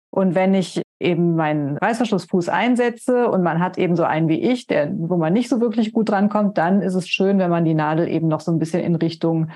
[0.10, 4.66] Und wenn ich eben meinen Reißverschlussfuß einsetze und man hat eben so einen wie ich,
[4.66, 7.76] der, wo man nicht so wirklich gut drankommt, dann ist es schön, wenn man die
[7.76, 9.50] Nadel eben noch so ein bisschen in Richtung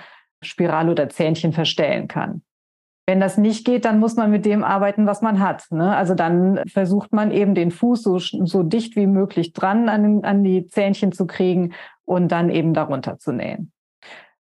[0.44, 2.42] Spirale oder Zähnchen verstellen kann.
[3.08, 5.66] Wenn das nicht geht, dann muss man mit dem arbeiten, was man hat.
[5.72, 5.96] Ne?
[5.96, 10.44] Also dann versucht man eben den Fuß so, so dicht wie möglich dran an, an
[10.44, 11.74] die Zähnchen zu kriegen
[12.06, 13.72] und dann eben darunter zu nähen.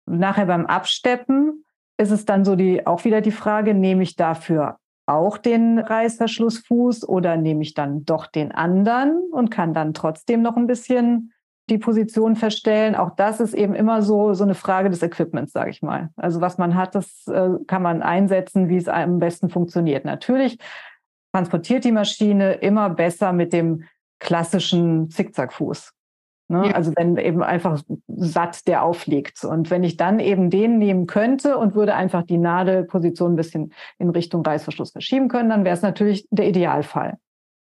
[0.06, 1.66] Nachher beim Absteppen
[1.98, 7.08] ist es dann so die, auch wieder die Frage, nehme ich dafür auch den Reißverschlussfuß
[7.08, 11.34] oder nehme ich dann doch den anderen und kann dann trotzdem noch ein bisschen
[11.70, 12.95] die Position verstellen.
[12.95, 16.09] Auch das ist eben immer so, so eine Frage des Equipments, sage ich mal.
[16.18, 20.05] Also was man hat, das äh, kann man einsetzen, wie es am besten funktioniert.
[20.05, 20.57] Natürlich
[21.34, 23.84] transportiert die Maschine immer besser mit dem
[24.20, 25.93] klassischen Zickzackfuß.
[26.49, 26.68] Ne?
[26.68, 26.72] Ja.
[26.74, 29.43] Also wenn eben einfach satt der aufliegt.
[29.43, 33.74] Und wenn ich dann eben den nehmen könnte und würde einfach die Nadelposition ein bisschen
[33.97, 37.18] in Richtung Reißverschluss verschieben können, dann wäre es natürlich der Idealfall.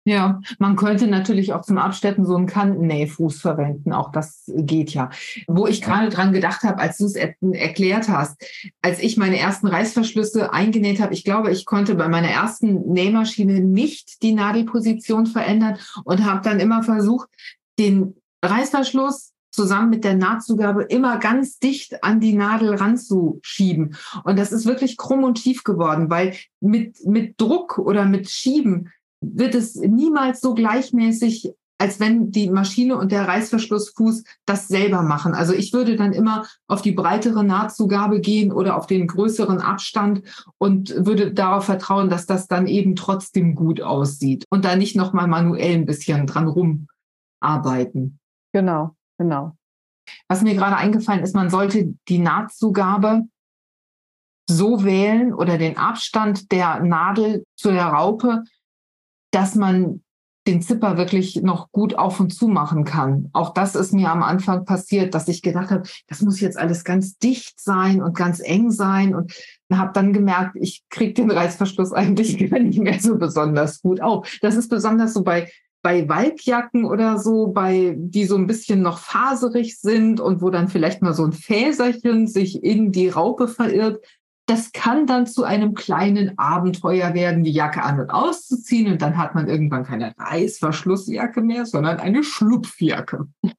[0.08, 3.92] Ja, man könnte natürlich auch zum Absteppen so einen Kantennähfuß verwenden.
[3.92, 5.10] Auch das geht ja.
[5.48, 8.40] Wo ich gerade dran gedacht habe, als du es er erklärt hast,
[8.82, 13.58] als ich meine ersten Reißverschlüsse eingenäht habe, ich glaube, ich konnte bei meiner ersten Nähmaschine
[13.58, 17.28] nicht die Nadelposition verändern und habe dann immer versucht,
[17.76, 23.96] den Reißverschluss zusammen mit der Nahtzugabe immer ganz dicht an die Nadel ranzuschieben.
[24.22, 28.92] Und das ist wirklich krumm und tief geworden, weil mit, mit Druck oder mit Schieben
[29.20, 35.34] wird es niemals so gleichmäßig, als wenn die Maschine und der Reißverschlussfuß das selber machen.
[35.34, 40.22] Also ich würde dann immer auf die breitere Nahtzugabe gehen oder auf den größeren Abstand
[40.58, 45.28] und würde darauf vertrauen, dass das dann eben trotzdem gut aussieht und da nicht nochmal
[45.28, 48.18] manuell ein bisschen dran rumarbeiten.
[48.52, 49.56] Genau, genau.
[50.28, 53.24] Was mir gerade eingefallen ist, man sollte die Nahtzugabe
[54.48, 58.44] so wählen oder den Abstand der Nadel zu der Raupe,
[59.36, 60.00] dass man
[60.46, 63.28] den Zipper wirklich noch gut auf und zu machen kann.
[63.34, 66.84] Auch das ist mir am Anfang passiert, dass ich gedacht habe, das muss jetzt alles
[66.84, 69.34] ganz dicht sein und ganz eng sein und
[69.70, 74.38] habe dann gemerkt, ich kriege den Reißverschluss eigentlich nicht mehr so besonders gut auf.
[74.40, 75.50] Das ist besonders so bei
[75.82, 80.66] bei Walkjacken oder so, bei die so ein bisschen noch faserig sind und wo dann
[80.66, 84.04] vielleicht mal so ein Fäserchen sich in die Raupe verirrt,
[84.46, 89.16] das kann dann zu einem kleinen Abenteuer werden, die Jacke an und auszuziehen und dann
[89.16, 93.26] hat man irgendwann keine Reißverschlussjacke mehr, sondern eine Schlupfjacke.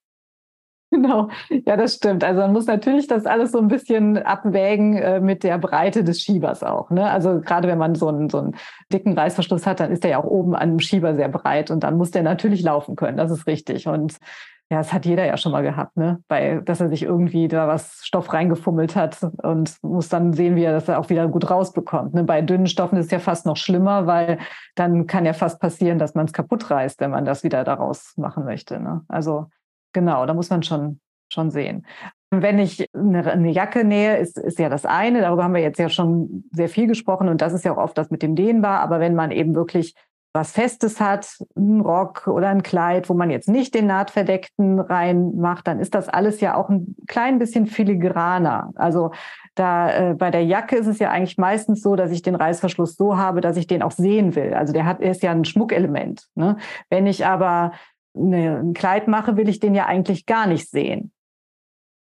[0.89, 2.23] Genau, ja, das stimmt.
[2.23, 6.21] Also man muss natürlich das alles so ein bisschen abwägen äh, mit der Breite des
[6.21, 6.89] Schiebers auch.
[6.91, 7.11] Ne?
[7.11, 8.55] Also gerade wenn man so einen, so einen
[8.91, 11.81] dicken Reißverschluss hat, dann ist der ja auch oben an dem Schieber sehr breit und
[11.81, 13.17] dann muss der natürlich laufen können.
[13.17, 13.85] Das ist richtig.
[13.89, 14.15] Und
[14.69, 16.21] ja, das hat jeder ja schon mal gehabt, ne?
[16.27, 20.63] Bei, dass er sich irgendwie da was Stoff reingefummelt hat und muss dann sehen, wie
[20.63, 22.13] er das auch wieder gut rausbekommt.
[22.13, 22.23] Ne?
[22.25, 24.39] Bei dünnen Stoffen ist es ja fast noch schlimmer, weil
[24.75, 28.13] dann kann ja fast passieren, dass man es kaputt reißt, wenn man das wieder daraus
[28.17, 28.79] machen möchte.
[28.79, 29.05] Ne?
[29.07, 29.47] Also
[29.97, 30.99] Genau, da muss man schon,
[31.33, 31.83] schon sehen.
[32.29, 35.21] Wenn ich eine, eine Jacke nähe, ist, ist ja das eine.
[35.21, 37.97] Darüber haben wir jetzt ja schon sehr viel gesprochen und das ist ja auch oft
[37.97, 38.81] das mit dem Dehnbar.
[38.81, 39.95] Aber wenn man eben wirklich
[40.33, 45.67] was Festes hat, ein Rock oder ein Kleid, wo man jetzt nicht den Nahtverdeckten reinmacht,
[45.67, 48.71] dann ist das alles ja auch ein klein bisschen filigraner.
[48.75, 49.11] Also
[49.55, 52.95] da äh, bei der Jacke ist es ja eigentlich meistens so, dass ich den Reißverschluss
[52.95, 54.53] so habe, dass ich den auch sehen will.
[54.53, 56.27] Also der hat, ist ja ein Schmuckelement.
[56.35, 56.57] Ne?
[56.89, 57.71] Wenn ich aber
[58.15, 61.11] eine, ein Kleid mache, will ich den ja eigentlich gar nicht sehen.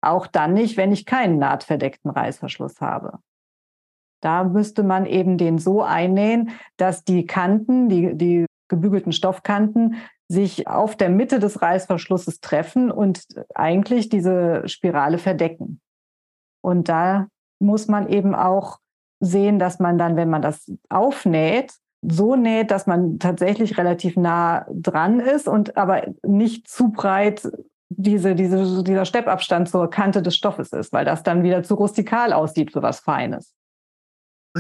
[0.00, 3.18] Auch dann nicht, wenn ich keinen nahtverdeckten Reißverschluss habe.
[4.24, 9.96] Da müsste man eben den so einnähen, dass die Kanten, die, die gebügelten Stoffkanten,
[10.28, 15.82] sich auf der Mitte des Reißverschlusses treffen und eigentlich diese Spirale verdecken.
[16.62, 17.26] Und da
[17.60, 18.78] muss man eben auch
[19.20, 24.66] sehen, dass man dann, wenn man das aufnäht, so näht, dass man tatsächlich relativ nah
[24.72, 27.46] dran ist und aber nicht zu breit
[27.90, 32.32] diese, diese, dieser Steppabstand zur Kante des Stoffes ist, weil das dann wieder zu rustikal
[32.32, 33.54] aussieht für was Feines.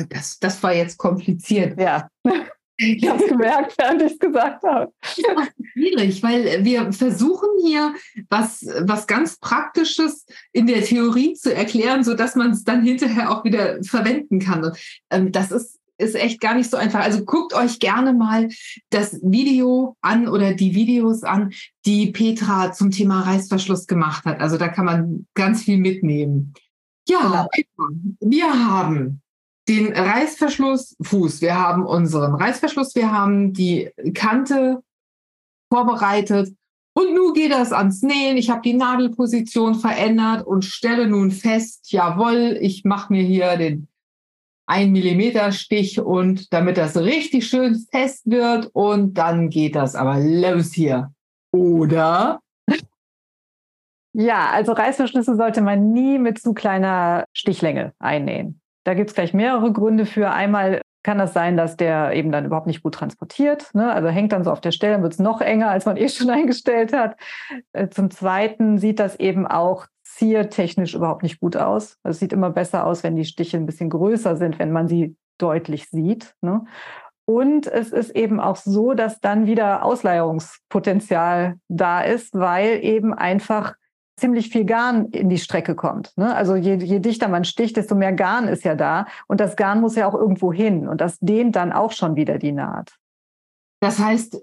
[0.08, 1.78] Das, das war jetzt kompliziert.
[1.80, 2.08] Ja.
[2.76, 4.92] Ich habe es gemerkt, während ich es gesagt habe.
[5.02, 7.94] Schwierig, weil wir versuchen hier
[8.28, 13.44] was, was ganz Praktisches in der Theorie zu erklären, sodass man es dann hinterher auch
[13.44, 14.64] wieder verwenden kann.
[14.64, 14.76] Und,
[15.10, 17.00] ähm, das ist, ist echt gar nicht so einfach.
[17.00, 18.48] Also guckt euch gerne mal
[18.90, 21.52] das Video an oder die Videos an,
[21.86, 24.40] die Petra zum Thema Reißverschluss gemacht hat.
[24.40, 26.54] Also da kann man ganz viel mitnehmen.
[27.06, 27.88] Ja, genau.
[28.18, 29.22] wir haben
[29.68, 31.40] den Reißverschlussfuß.
[31.40, 34.82] Wir haben unseren Reißverschluss, wir haben die Kante
[35.72, 36.54] vorbereitet.
[36.96, 38.36] Und nun geht das ans Nähen.
[38.36, 43.88] Ich habe die Nadelposition verändert und stelle nun fest, jawohl, ich mache mir hier den
[44.66, 50.20] 1 Millimeter Stich und damit das richtig schön fest wird und dann geht das aber
[50.20, 51.12] los hier.
[51.52, 52.40] Oder?
[54.14, 58.60] Ja, also Reißverschlüsse sollte man nie mit zu kleiner Stichlänge einnähen.
[58.84, 60.30] Da gibt es gleich mehrere Gründe für.
[60.30, 63.74] Einmal kann das sein, dass der eben dann überhaupt nicht gut transportiert.
[63.74, 63.92] Ne?
[63.92, 66.08] Also hängt dann so auf der Stelle, dann wird es noch enger, als man eh
[66.08, 67.16] schon eingestellt hat.
[67.72, 71.98] Äh, zum Zweiten sieht das eben auch ziertechnisch überhaupt nicht gut aus.
[72.02, 75.16] Es sieht immer besser aus, wenn die Stiche ein bisschen größer sind, wenn man sie
[75.38, 76.34] deutlich sieht.
[76.40, 76.64] Ne?
[77.26, 83.74] Und es ist eben auch so, dass dann wieder Ausleierungspotenzial da ist, weil eben einfach
[84.16, 86.12] ziemlich viel Garn in die Strecke kommt.
[86.16, 86.34] Ne?
[86.34, 89.06] Also je, je dichter man sticht, desto mehr Garn ist ja da.
[89.26, 90.88] Und das Garn muss ja auch irgendwo hin.
[90.88, 92.96] Und das dehnt dann auch schon wieder die Naht.
[93.80, 94.40] Das heißt,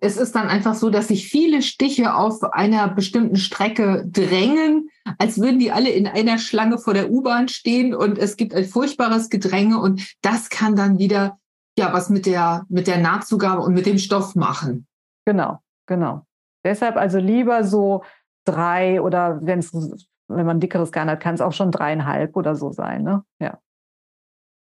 [0.00, 4.88] es ist dann einfach so, dass sich viele Stiche auf einer bestimmten Strecke drängen,
[5.18, 8.64] als würden die alle in einer Schlange vor der U-Bahn stehen und es gibt ein
[8.64, 11.38] furchtbares Gedränge und das kann dann wieder
[11.76, 14.86] ja was mit der mit der Nahtzugabe und mit dem Stoff machen.
[15.26, 16.24] Genau, genau.
[16.64, 18.04] Deshalb also lieber so
[18.44, 19.72] drei oder wenn es,
[20.28, 23.02] wenn man dickeres Garn hat, kann es auch schon dreieinhalb oder so sein.
[23.02, 23.22] Ne?
[23.40, 23.58] Ja.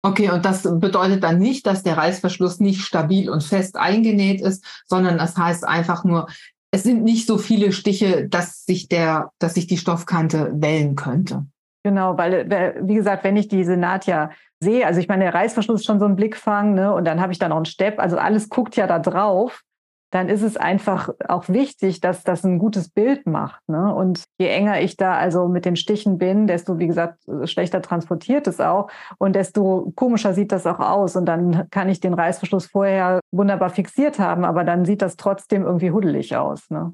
[0.04, 4.84] Okay, und das bedeutet dann nicht, dass der Reißverschluss nicht stabil und fest eingenäht ist,
[4.88, 6.28] sondern das heißt einfach nur,
[6.72, 11.46] es sind nicht so viele Stiche, dass sich der, dass sich die Stoffkante wellen könnte.
[11.84, 15.82] Genau, weil, wie gesagt, wenn ich diese Naht ja sehe, also ich meine, der Reißverschluss
[15.82, 18.18] ist schon so ein Blickfang, ne, und dann habe ich da noch einen Stepp, also
[18.18, 19.64] alles guckt ja da drauf
[20.12, 23.62] dann ist es einfach auch wichtig, dass das ein gutes Bild macht.
[23.68, 23.94] Ne?
[23.94, 28.46] Und je enger ich da also mit den Stichen bin, desto, wie gesagt, schlechter transportiert
[28.48, 31.16] es auch und desto komischer sieht das auch aus.
[31.16, 35.64] Und dann kann ich den Reißverschluss vorher wunderbar fixiert haben, aber dann sieht das trotzdem
[35.64, 36.70] irgendwie huddelig aus.
[36.70, 36.94] Ne?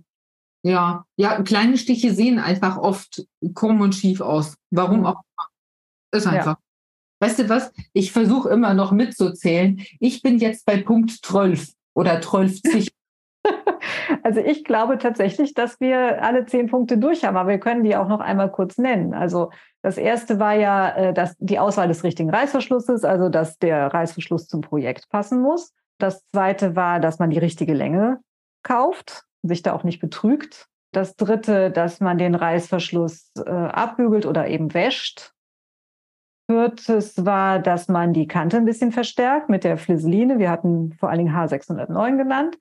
[0.64, 4.56] Ja, ja, kleine Stiche sehen einfach oft krumm und schief aus.
[4.70, 5.06] Warum mhm.
[5.08, 5.48] auch immer.
[6.12, 6.58] Ist einfach.
[6.58, 6.58] Ja.
[7.20, 7.72] Weißt du was?
[7.94, 9.82] Ich versuche immer noch mitzuzählen.
[10.00, 12.62] Ich bin jetzt bei Punkt 12 oder 12
[14.24, 17.96] Also ich glaube tatsächlich, dass wir alle zehn Punkte durch haben, aber wir können die
[17.96, 19.14] auch noch einmal kurz nennen.
[19.14, 23.88] Also das erste war ja äh, dass die Auswahl des richtigen Reißverschlusses, also dass der
[23.88, 25.74] Reißverschluss zum Projekt passen muss.
[25.98, 28.20] Das zweite war, dass man die richtige Länge
[28.64, 30.68] kauft, sich da auch nicht betrügt.
[30.92, 35.34] Das dritte, dass man den Reißverschluss äh, abbügelt oder eben wäscht.
[36.50, 40.40] Viertes war, dass man die Kante ein bisschen verstärkt mit der Flisseline.
[40.40, 42.58] Wir hatten vor allen Dingen H609 genannt.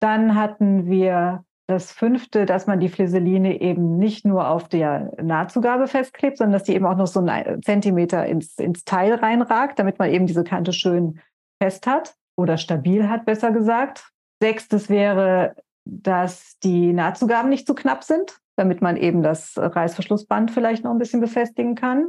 [0.00, 5.88] Dann hatten wir das fünfte, dass man die Flisseline eben nicht nur auf der Nahtzugabe
[5.88, 9.98] festklebt, sondern dass die eben auch noch so einen Zentimeter ins, ins Teil reinragt, damit
[9.98, 11.20] man eben diese Kante schön
[11.60, 14.10] fest hat oder stabil hat, besser gesagt.
[14.40, 20.84] Sechstes wäre, dass die Nahtzugaben nicht zu knapp sind, damit man eben das Reißverschlussband vielleicht
[20.84, 22.08] noch ein bisschen befestigen kann.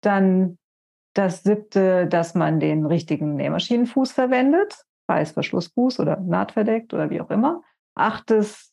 [0.00, 0.58] Dann
[1.14, 4.84] das siebte, dass man den richtigen Nähmaschinenfuß verwendet.
[5.08, 7.62] Reißverschlussfuß oder nahtverdeckt oder wie auch immer.
[7.94, 8.72] Achtes,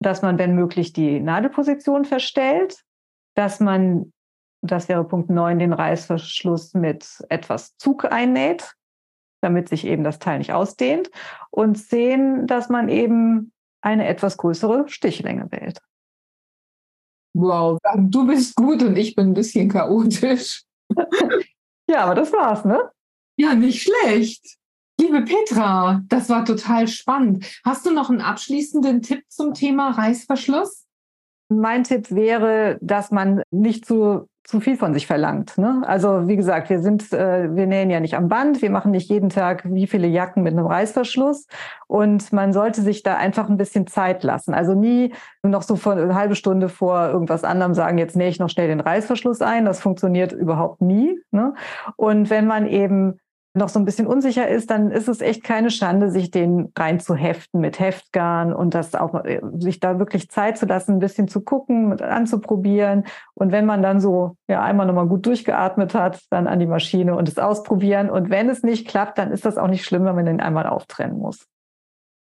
[0.00, 2.84] dass man, wenn möglich, die Nadelposition verstellt,
[3.34, 4.12] dass man,
[4.62, 8.74] das wäre Punkt 9, den Reißverschluss mit etwas Zug einnäht,
[9.42, 11.10] damit sich eben das Teil nicht ausdehnt.
[11.50, 15.80] Und zehn, dass man eben eine etwas größere Stichlänge wählt.
[17.34, 20.64] Wow, du bist gut und ich bin ein bisschen chaotisch.
[21.86, 22.90] ja, aber das war's, ne?
[23.38, 24.56] Ja, nicht schlecht.
[25.06, 27.46] Liebe Petra, das war total spannend.
[27.64, 30.84] Hast du noch einen abschließenden Tipp zum Thema Reißverschluss?
[31.48, 35.58] Mein Tipp wäre, dass man nicht zu zu viel von sich verlangt.
[35.58, 35.82] Ne?
[35.86, 39.10] Also wie gesagt, wir sind, äh, wir nähen ja nicht am Band, wir machen nicht
[39.10, 41.48] jeden Tag wie viele Jacken mit einem Reißverschluss
[41.88, 44.54] und man sollte sich da einfach ein bisschen Zeit lassen.
[44.54, 48.38] Also nie noch so vor eine halbe Stunde vor irgendwas anderem sagen, jetzt nähe ich
[48.38, 49.64] noch schnell den Reißverschluss ein.
[49.64, 51.20] Das funktioniert überhaupt nie.
[51.32, 51.54] Ne?
[51.96, 53.18] Und wenn man eben
[53.56, 57.00] noch so ein bisschen unsicher ist, dann ist es echt keine Schande, sich den rein
[57.00, 60.98] zu heften mit Heftgarn und das auch, äh, sich da wirklich Zeit zu lassen, ein
[60.98, 63.04] bisschen zu gucken, anzuprobieren.
[63.34, 67.16] Und wenn man dann so, ja, einmal nochmal gut durchgeatmet hat, dann an die Maschine
[67.16, 68.10] und es ausprobieren.
[68.10, 70.66] Und wenn es nicht klappt, dann ist das auch nicht schlimm, wenn man den einmal
[70.66, 71.46] auftrennen muss.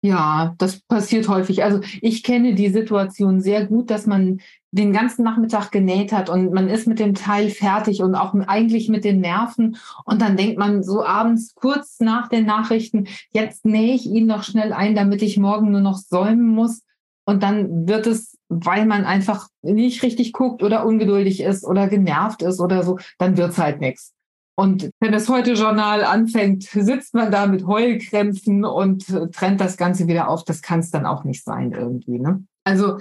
[0.06, 1.64] Ja, das passiert häufig.
[1.64, 4.42] Also ich kenne die Situation sehr gut, dass man
[4.74, 8.90] den ganzen Nachmittag genäht hat und man ist mit dem Teil fertig und auch eigentlich
[8.90, 9.78] mit den Nerven.
[10.04, 14.42] Und dann denkt man so abends kurz nach den Nachrichten, jetzt nähe ich ihn noch
[14.44, 16.82] schnell ein, damit ich morgen nur noch säumen muss.
[17.26, 22.42] Und dann wird es, weil man einfach nicht richtig guckt oder ungeduldig ist oder genervt
[22.42, 24.12] ist oder so, dann wird's halt nichts.
[24.56, 30.30] Und wenn das Heute-Journal anfängt, sitzt man da mit Heulkrämpfen und trennt das Ganze wieder
[30.30, 30.44] auf.
[30.44, 32.18] Das kann es dann auch nicht sein irgendwie.
[32.18, 32.44] Ne?
[32.64, 32.98] Also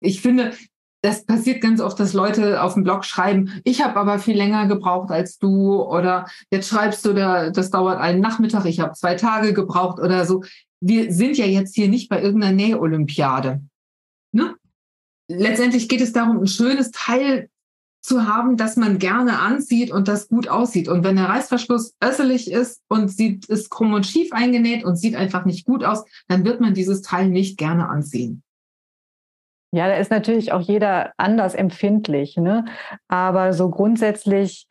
[0.00, 0.52] ich finde,
[1.06, 4.66] das passiert ganz oft, dass Leute auf dem Blog schreiben, ich habe aber viel länger
[4.66, 9.14] gebraucht als du oder jetzt schreibst du, da, das dauert einen Nachmittag, ich habe zwei
[9.14, 10.42] Tage gebraucht oder so.
[10.80, 13.62] Wir sind ja jetzt hier nicht bei irgendeiner Näholympiade.
[14.32, 14.56] Ne?
[15.30, 17.50] Letztendlich geht es darum, ein schönes Teil
[18.02, 20.88] zu haben, dass man gerne anzieht und das gut aussieht.
[20.88, 25.14] Und wenn der Reißverschluss össelig ist und sieht, ist krumm und schief eingenäht und sieht
[25.14, 28.42] einfach nicht gut aus, dann wird man dieses Teil nicht gerne anziehen.
[29.76, 32.38] Ja, da ist natürlich auch jeder anders empfindlich.
[32.38, 32.64] Ne?
[33.08, 34.66] Aber so grundsätzlich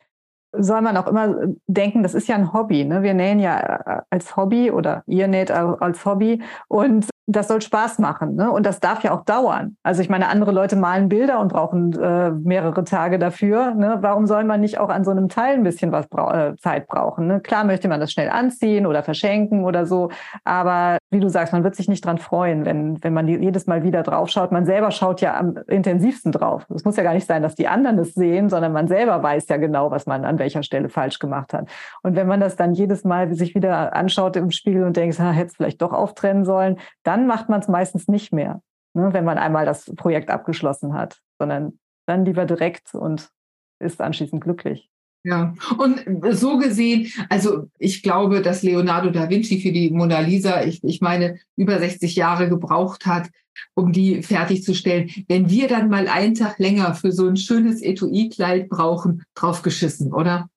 [0.52, 1.36] soll man auch immer
[1.68, 2.84] denken, das ist ja ein Hobby.
[2.84, 3.02] Ne?
[3.02, 7.98] Wir nähen ja äh, als Hobby oder ihr näht als Hobby und das soll Spaß
[7.98, 8.36] machen.
[8.36, 8.50] Ne?
[8.50, 9.76] Und das darf ja auch dauern.
[9.82, 13.74] Also ich meine, andere Leute malen Bilder und brauchen äh, mehrere Tage dafür.
[13.74, 13.98] Ne?
[14.00, 16.86] Warum soll man nicht auch an so einem Teil ein bisschen was bra äh, Zeit
[16.86, 17.26] brauchen?
[17.26, 17.40] Ne?
[17.40, 20.10] Klar möchte man das schnell anziehen oder verschenken oder so.
[20.44, 23.84] Aber wie du sagst, man wird sich nicht dran freuen, wenn, wenn man jedes Mal
[23.84, 24.50] wieder drauf schaut.
[24.50, 26.66] Man selber schaut ja am intensivsten drauf.
[26.74, 29.48] Es muss ja gar nicht sein, dass die anderen es sehen, sondern man selber weiß
[29.48, 31.68] ja genau, was man an welcher Stelle falsch gemacht hat.
[32.02, 35.46] Und wenn man das dann jedes Mal sich wieder anschaut im Spiegel und denkt, hätte
[35.46, 38.60] es vielleicht doch auftrennen sollen, dann macht man es meistens nicht mehr,
[38.94, 43.30] ne, wenn man einmal das Projekt abgeschlossen hat, sondern dann lieber direkt und
[43.78, 44.90] ist anschließend glücklich.
[45.26, 46.04] Ja, und
[46.36, 51.00] so gesehen, also ich glaube, dass Leonardo da Vinci für die Mona Lisa, ich, ich
[51.00, 53.28] meine, über 60 Jahre gebraucht hat,
[53.74, 55.10] um die fertigzustellen.
[55.26, 60.12] Wenn wir dann mal einen Tag länger für so ein schönes Etui-Kleid brauchen, drauf geschissen,
[60.12, 60.48] oder?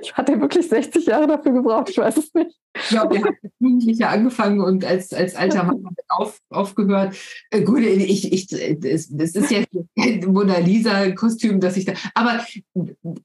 [0.00, 2.56] Ich hatte wirklich 60 Jahre dafür gebraucht, ich weiß es nicht.
[2.90, 7.16] Ja, wir haben als Jugendliche angefangen und als, als alter Mann auf, aufgehört.
[7.50, 9.60] Äh, gut, ich, ich, das, das ist ja
[9.96, 11.92] kein Mona Lisa-Kostüm, dass ich da.
[12.14, 12.44] Aber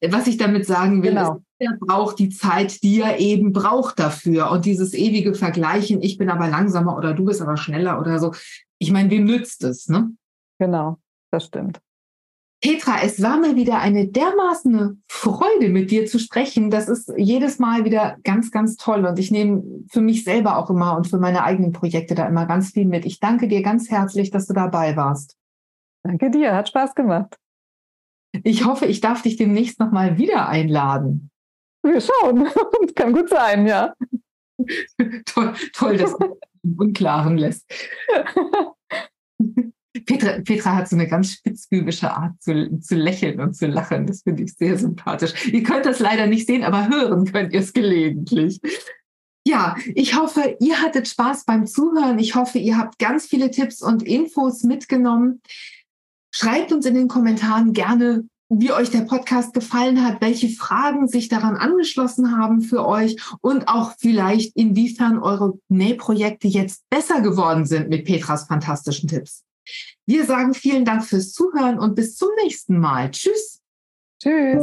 [0.07, 1.35] was ich damit sagen will, genau.
[1.35, 4.51] ist, er braucht die Zeit, die er eben braucht dafür.
[4.51, 8.33] Und dieses ewige Vergleichen, ich bin aber langsamer oder du bist aber schneller oder so.
[8.77, 10.11] Ich meine, wem nützt es, ne?
[10.59, 10.99] Genau,
[11.31, 11.81] das stimmt.
[12.61, 16.69] Petra, es war mir wieder eine dermaßen Freude, mit dir zu sprechen.
[16.69, 19.05] Das ist jedes Mal wieder ganz, ganz toll.
[19.05, 22.45] Und ich nehme für mich selber auch immer und für meine eigenen Projekte da immer
[22.45, 23.05] ganz viel mit.
[23.05, 25.37] Ich danke dir ganz herzlich, dass du dabei warst.
[26.03, 27.37] Danke dir, hat Spaß gemacht.
[28.43, 31.31] Ich hoffe, ich darf dich demnächst nochmal wieder einladen.
[31.81, 32.47] Wir schauen.
[32.95, 33.93] Kann gut sein, ja.
[35.25, 37.65] toll, toll, dass du im Unklaren lässt.
[40.05, 44.05] Petra, Petra hat so eine ganz spitzbübische Art zu, zu lächeln und zu lachen.
[44.05, 45.47] Das finde ich sehr sympathisch.
[45.51, 48.59] Ihr könnt das leider nicht sehen, aber hören könnt ihr es gelegentlich.
[49.47, 52.19] Ja, ich hoffe, ihr hattet Spaß beim Zuhören.
[52.19, 55.41] Ich hoffe, ihr habt ganz viele Tipps und Infos mitgenommen.
[56.31, 61.29] Schreibt uns in den Kommentaren gerne, wie euch der Podcast gefallen hat, welche Fragen sich
[61.29, 67.89] daran angeschlossen haben für euch und auch vielleicht, inwiefern eure Nähprojekte jetzt besser geworden sind
[67.89, 69.43] mit Petras fantastischen Tipps.
[70.09, 73.11] Wir sagen vielen Dank fürs Zuhören und bis zum nächsten Mal.
[73.11, 73.61] Tschüss.
[74.19, 74.59] Tschüss.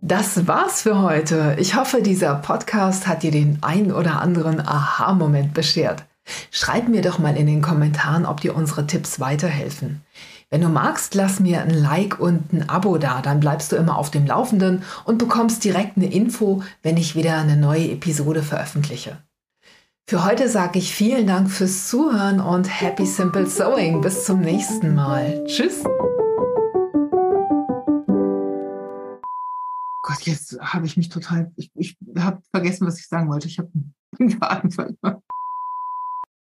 [0.00, 1.56] Das war's für heute.
[1.58, 6.04] Ich hoffe, dieser Podcast hat dir den ein oder anderen Aha-Moment beschert.
[6.52, 10.02] Schreib mir doch mal in den Kommentaren, ob dir unsere Tipps weiterhelfen.
[10.48, 13.98] Wenn du magst, lass mir ein Like und ein Abo da, dann bleibst du immer
[13.98, 19.18] auf dem Laufenden und bekommst direkt eine Info, wenn ich wieder eine neue Episode veröffentliche.
[20.06, 24.02] Für heute sage ich vielen Dank fürs Zuhören und Happy Simple Sewing.
[24.02, 25.42] Bis zum nächsten Mal.
[25.46, 25.82] Tschüss.
[30.02, 33.48] Gott, jetzt habe ich mich total, ich, ich habe vergessen, was ich sagen wollte.
[33.48, 33.70] Ich habe
[34.40, 35.22] einen verloren.